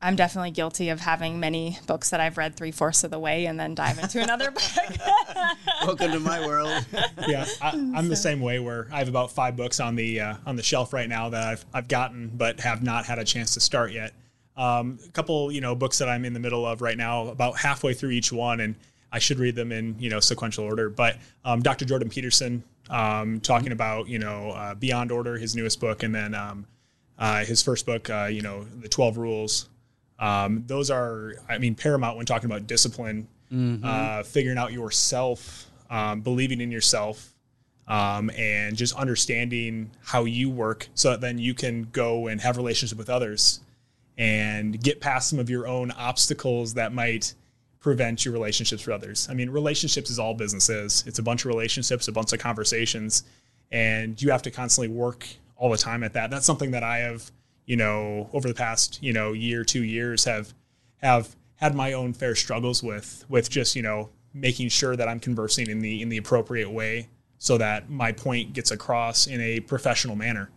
I'm 0.00 0.16
definitely 0.16 0.50
guilty 0.50 0.88
of 0.90 1.00
having 1.00 1.38
many 1.40 1.78
books 1.86 2.10
that 2.10 2.20
I've 2.20 2.36
read 2.36 2.56
three 2.56 2.70
fourths 2.72 3.04
of 3.04 3.10
the 3.10 3.18
way 3.18 3.46
and 3.46 3.58
then 3.58 3.74
dive 3.74 3.98
into 3.98 4.20
another 4.20 4.50
book. 4.58 4.62
Welcome 5.86 6.12
to 6.12 6.20
my 6.20 6.44
world. 6.46 6.86
yeah, 7.28 7.46
I, 7.60 7.70
I'm 7.70 8.08
the 8.08 8.16
same 8.16 8.40
way. 8.40 8.58
Where 8.58 8.88
I 8.92 8.98
have 8.98 9.08
about 9.08 9.30
five 9.32 9.56
books 9.56 9.80
on 9.80 9.94
the 9.96 10.20
uh, 10.20 10.34
on 10.46 10.56
the 10.56 10.62
shelf 10.62 10.92
right 10.92 11.08
now 11.08 11.28
that 11.30 11.42
I've 11.42 11.64
I've 11.72 11.88
gotten 11.88 12.30
but 12.34 12.60
have 12.60 12.82
not 12.82 13.04
had 13.06 13.18
a 13.18 13.24
chance 13.24 13.54
to 13.54 13.60
start 13.60 13.92
yet. 13.92 14.12
Um, 14.56 14.98
a 15.06 15.08
couple, 15.12 15.50
you 15.50 15.60
know, 15.60 15.74
books 15.74 15.98
that 15.98 16.08
I'm 16.08 16.24
in 16.24 16.32
the 16.34 16.40
middle 16.40 16.66
of 16.66 16.82
right 16.82 16.98
now, 16.98 17.28
about 17.28 17.56
halfway 17.58 17.94
through 17.94 18.10
each 18.10 18.30
one, 18.32 18.60
and 18.60 18.74
I 19.12 19.18
should 19.18 19.38
read 19.38 19.54
them 19.54 19.70
in 19.70 19.96
you 19.98 20.10
know 20.10 20.20
sequential 20.20 20.64
order. 20.64 20.88
But 20.88 21.18
um, 21.44 21.60
Dr. 21.60 21.84
Jordan 21.84 22.08
Peterson 22.08 22.64
um, 22.90 23.40
talking 23.40 23.72
about 23.72 24.08
you 24.08 24.18
know 24.18 24.50
uh, 24.50 24.74
Beyond 24.74 25.12
Order, 25.12 25.36
his 25.36 25.54
newest 25.54 25.80
book, 25.80 26.02
and 26.02 26.14
then 26.14 26.34
um, 26.34 26.66
uh, 27.18 27.44
his 27.44 27.62
first 27.62 27.86
book, 27.86 28.10
uh, 28.10 28.28
you 28.30 28.42
know, 28.42 28.64
the 28.64 28.88
Twelve 28.88 29.16
Rules. 29.16 29.68
Um, 30.18 30.64
those 30.66 30.88
are, 30.90 31.34
I 31.48 31.58
mean, 31.58 31.74
paramount 31.74 32.16
when 32.16 32.26
talking 32.26 32.48
about 32.48 32.66
discipline, 32.68 33.26
uh, 33.84 34.22
figuring 34.22 34.56
out 34.56 34.72
yourself, 34.72 35.66
um, 35.90 36.20
believing 36.20 36.60
in 36.60 36.70
yourself, 36.70 37.34
um, 37.88 38.30
and 38.36 38.76
just 38.76 38.94
understanding 38.94 39.90
how 40.02 40.24
you 40.24 40.48
work 40.48 40.88
so 40.94 41.10
that 41.10 41.20
then 41.20 41.38
you 41.38 41.54
can 41.54 41.88
go 41.92 42.28
and 42.28 42.40
have 42.40 42.56
relationship 42.56 42.96
with 42.98 43.10
others 43.10 43.60
and 44.16 44.80
get 44.80 45.00
past 45.00 45.28
some 45.28 45.38
of 45.38 45.50
your 45.50 45.66
own 45.66 45.90
obstacles 45.90 46.74
that 46.74 46.92
might 46.92 47.34
prevent 47.82 48.24
your 48.24 48.32
relationships 48.32 48.86
with 48.86 48.94
others. 48.94 49.28
I 49.30 49.34
mean, 49.34 49.50
relationships 49.50 50.08
is 50.08 50.18
all 50.18 50.34
business 50.34 50.70
is. 50.70 51.04
It's 51.06 51.18
a 51.18 51.22
bunch 51.22 51.44
of 51.44 51.48
relationships, 51.48 52.08
a 52.08 52.12
bunch 52.12 52.32
of 52.32 52.38
conversations, 52.38 53.24
and 53.70 54.20
you 54.22 54.30
have 54.30 54.42
to 54.42 54.50
constantly 54.50 54.94
work 54.94 55.26
all 55.56 55.70
the 55.70 55.76
time 55.76 56.02
at 56.02 56.14
that. 56.14 56.30
That's 56.30 56.46
something 56.46 56.70
that 56.70 56.82
I 56.82 56.98
have, 56.98 57.30
you 57.66 57.76
know, 57.76 58.30
over 58.32 58.48
the 58.48 58.54
past, 58.54 59.02
you 59.02 59.12
know, 59.12 59.32
year, 59.32 59.64
two 59.64 59.82
years 59.82 60.24
have 60.24 60.54
have 61.02 61.36
had 61.56 61.74
my 61.74 61.92
own 61.92 62.12
fair 62.12 62.34
struggles 62.34 62.82
with 62.82 63.24
with 63.28 63.50
just, 63.50 63.76
you 63.76 63.82
know, 63.82 64.10
making 64.32 64.68
sure 64.68 64.96
that 64.96 65.08
I'm 65.08 65.20
conversing 65.20 65.68
in 65.68 65.80
the 65.80 66.00
in 66.00 66.08
the 66.08 66.16
appropriate 66.16 66.70
way 66.70 67.08
so 67.38 67.58
that 67.58 67.90
my 67.90 68.12
point 68.12 68.52
gets 68.52 68.70
across 68.70 69.26
in 69.26 69.40
a 69.40 69.60
professional 69.60 70.14
manner 70.14 70.50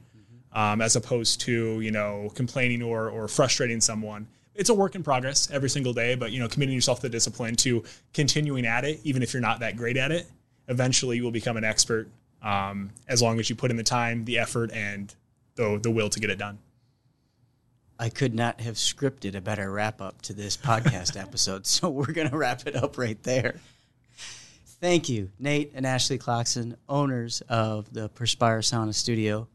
um, 0.56 0.82
as 0.82 0.96
opposed 0.96 1.42
to 1.42 1.82
you 1.82 1.92
know 1.92 2.32
complaining 2.34 2.82
or 2.82 3.10
or 3.10 3.28
frustrating 3.28 3.82
someone. 3.82 4.28
It's 4.56 4.70
a 4.70 4.74
work 4.74 4.96
in 4.96 5.04
progress 5.04 5.50
every 5.52 5.70
single 5.70 5.94
day, 5.94 6.16
but 6.16 6.32
you 6.32 6.40
know 6.40 6.48
committing 6.48 6.76
yourself 6.76 7.02
to 7.02 7.10
discipline 7.10 7.56
to 7.58 7.84
continuing 8.14 8.66
at 8.66 8.86
it, 8.86 9.02
even 9.04 9.22
if 9.22 9.34
you're 9.34 9.42
not 9.42 9.60
that 9.60 9.76
great 9.76 9.98
at 9.98 10.12
it. 10.12 10.28
Eventually, 10.68 11.18
you 11.18 11.24
will 11.24 11.32
become 11.32 11.58
an 11.58 11.64
expert 11.64 12.10
um, 12.42 12.92
as 13.08 13.22
long 13.22 13.40
as 13.40 13.50
you 13.50 13.56
put 13.56 13.70
in 13.70 13.78
the 13.78 13.84
time, 13.84 14.26
the 14.26 14.40
effort, 14.40 14.72
and 14.72 15.14
the 15.56 15.80
the 15.82 15.92
will 15.92 16.10
to 16.10 16.20
get 16.20 16.30
it 16.30 16.38
done. 16.38 16.58
I 17.98 18.10
could 18.10 18.36
not 18.36 18.60
have 18.60 18.76
scripted 18.76 19.36
a 19.36 19.42
better 19.42 19.72
wrap 19.72 20.02
up 20.02 20.22
to 20.24 20.34
this 20.34 20.58
podcast 20.58 21.20
episode, 21.22 21.66
so 21.66 21.90
we're 21.90 22.12
going 22.12 22.30
to 22.30 22.38
wrap 22.38 22.68
it 22.68 22.76
up 22.76 22.98
right 22.98 23.22
there. 23.24 23.60
Thank 24.82 25.08
you, 25.08 25.32
Nate 25.40 25.72
and 25.74 25.86
Ashley 25.86 26.18
Clarkson, 26.18 26.76
owners 26.90 27.42
of 27.48 27.92
the 27.94 28.10
Perspire 28.10 28.60
Sauna 28.60 28.94
Studio 28.94 29.48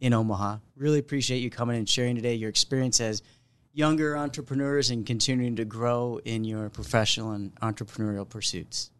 in 0.00 0.12
Omaha. 0.12 0.58
Really 0.76 0.98
appreciate 0.98 1.38
you 1.38 1.50
coming 1.50 1.76
and 1.76 1.88
sharing 1.88 2.16
today 2.16 2.34
your 2.34 2.50
experience 2.50 3.00
as 3.00 3.22
younger 3.74 4.16
entrepreneurs 4.16 4.90
and 4.90 5.04
continuing 5.04 5.56
to 5.56 5.64
grow 5.64 6.20
in 6.24 6.44
your 6.44 6.70
professional 6.70 7.32
and 7.32 7.54
entrepreneurial 7.56 8.26
pursuits. 8.26 8.90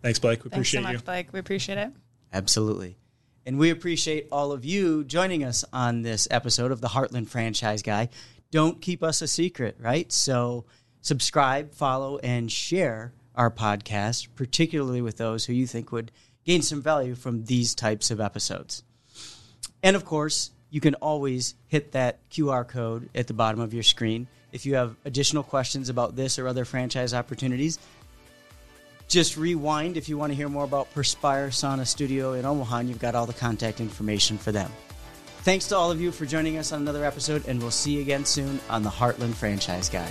Thanks, 0.00 0.18
Blake. 0.18 0.42
We 0.42 0.50
Thanks 0.50 0.70
so 0.70 0.78
appreciate 0.78 0.82
much, 0.82 0.92
you. 1.00 1.04
Blake. 1.04 1.32
We 1.32 1.38
appreciate 1.38 1.78
it. 1.78 1.92
Absolutely. 2.32 2.96
And 3.44 3.58
we 3.58 3.70
appreciate 3.70 4.28
all 4.32 4.50
of 4.50 4.64
you 4.64 5.04
joining 5.04 5.44
us 5.44 5.64
on 5.72 6.02
this 6.02 6.26
episode 6.30 6.72
of 6.72 6.80
the 6.80 6.88
Heartland 6.88 7.28
Franchise 7.28 7.82
Guy. 7.82 8.08
Don't 8.50 8.80
keep 8.80 9.02
us 9.02 9.22
a 9.22 9.28
secret, 9.28 9.76
right? 9.78 10.10
So 10.10 10.64
subscribe, 11.00 11.72
follow, 11.72 12.18
and 12.18 12.50
share 12.50 13.12
our 13.34 13.50
podcast, 13.50 14.28
particularly 14.34 15.02
with 15.02 15.18
those 15.18 15.44
who 15.44 15.52
you 15.52 15.66
think 15.66 15.92
would 15.92 16.10
gain 16.44 16.62
some 16.62 16.82
value 16.82 17.14
from 17.14 17.44
these 17.44 17.74
types 17.74 18.10
of 18.10 18.20
episodes. 18.20 18.82
And 19.82 19.96
of 19.96 20.04
course, 20.04 20.50
you 20.72 20.80
can 20.80 20.94
always 20.96 21.54
hit 21.68 21.92
that 21.92 22.18
QR 22.30 22.66
code 22.66 23.10
at 23.14 23.26
the 23.26 23.34
bottom 23.34 23.60
of 23.60 23.74
your 23.74 23.82
screen. 23.82 24.26
If 24.52 24.64
you 24.64 24.74
have 24.74 24.96
additional 25.04 25.42
questions 25.42 25.90
about 25.90 26.16
this 26.16 26.38
or 26.38 26.48
other 26.48 26.64
franchise 26.64 27.12
opportunities, 27.12 27.78
just 29.06 29.36
rewind 29.36 29.98
if 29.98 30.08
you 30.08 30.16
want 30.16 30.32
to 30.32 30.34
hear 30.34 30.48
more 30.48 30.64
about 30.64 30.92
Perspire 30.94 31.50
Sauna 31.50 31.86
Studio 31.86 32.32
in 32.32 32.46
Omaha, 32.46 32.78
and 32.78 32.88
you've 32.88 32.98
got 32.98 33.14
all 33.14 33.26
the 33.26 33.34
contact 33.34 33.80
information 33.80 34.38
for 34.38 34.50
them. 34.50 34.72
Thanks 35.42 35.68
to 35.68 35.76
all 35.76 35.90
of 35.90 36.00
you 36.00 36.10
for 36.10 36.24
joining 36.24 36.56
us 36.56 36.72
on 36.72 36.80
another 36.80 37.04
episode, 37.04 37.46
and 37.46 37.60
we'll 37.60 37.70
see 37.70 37.92
you 37.92 38.00
again 38.00 38.24
soon 38.24 38.58
on 38.70 38.82
the 38.82 38.90
Heartland 38.90 39.34
Franchise 39.34 39.90
Guide. 39.90 40.10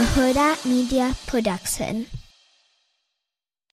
a 0.00 0.02
Hurrdat 0.02 0.64
Media 0.64 1.14
Production. 1.26 2.06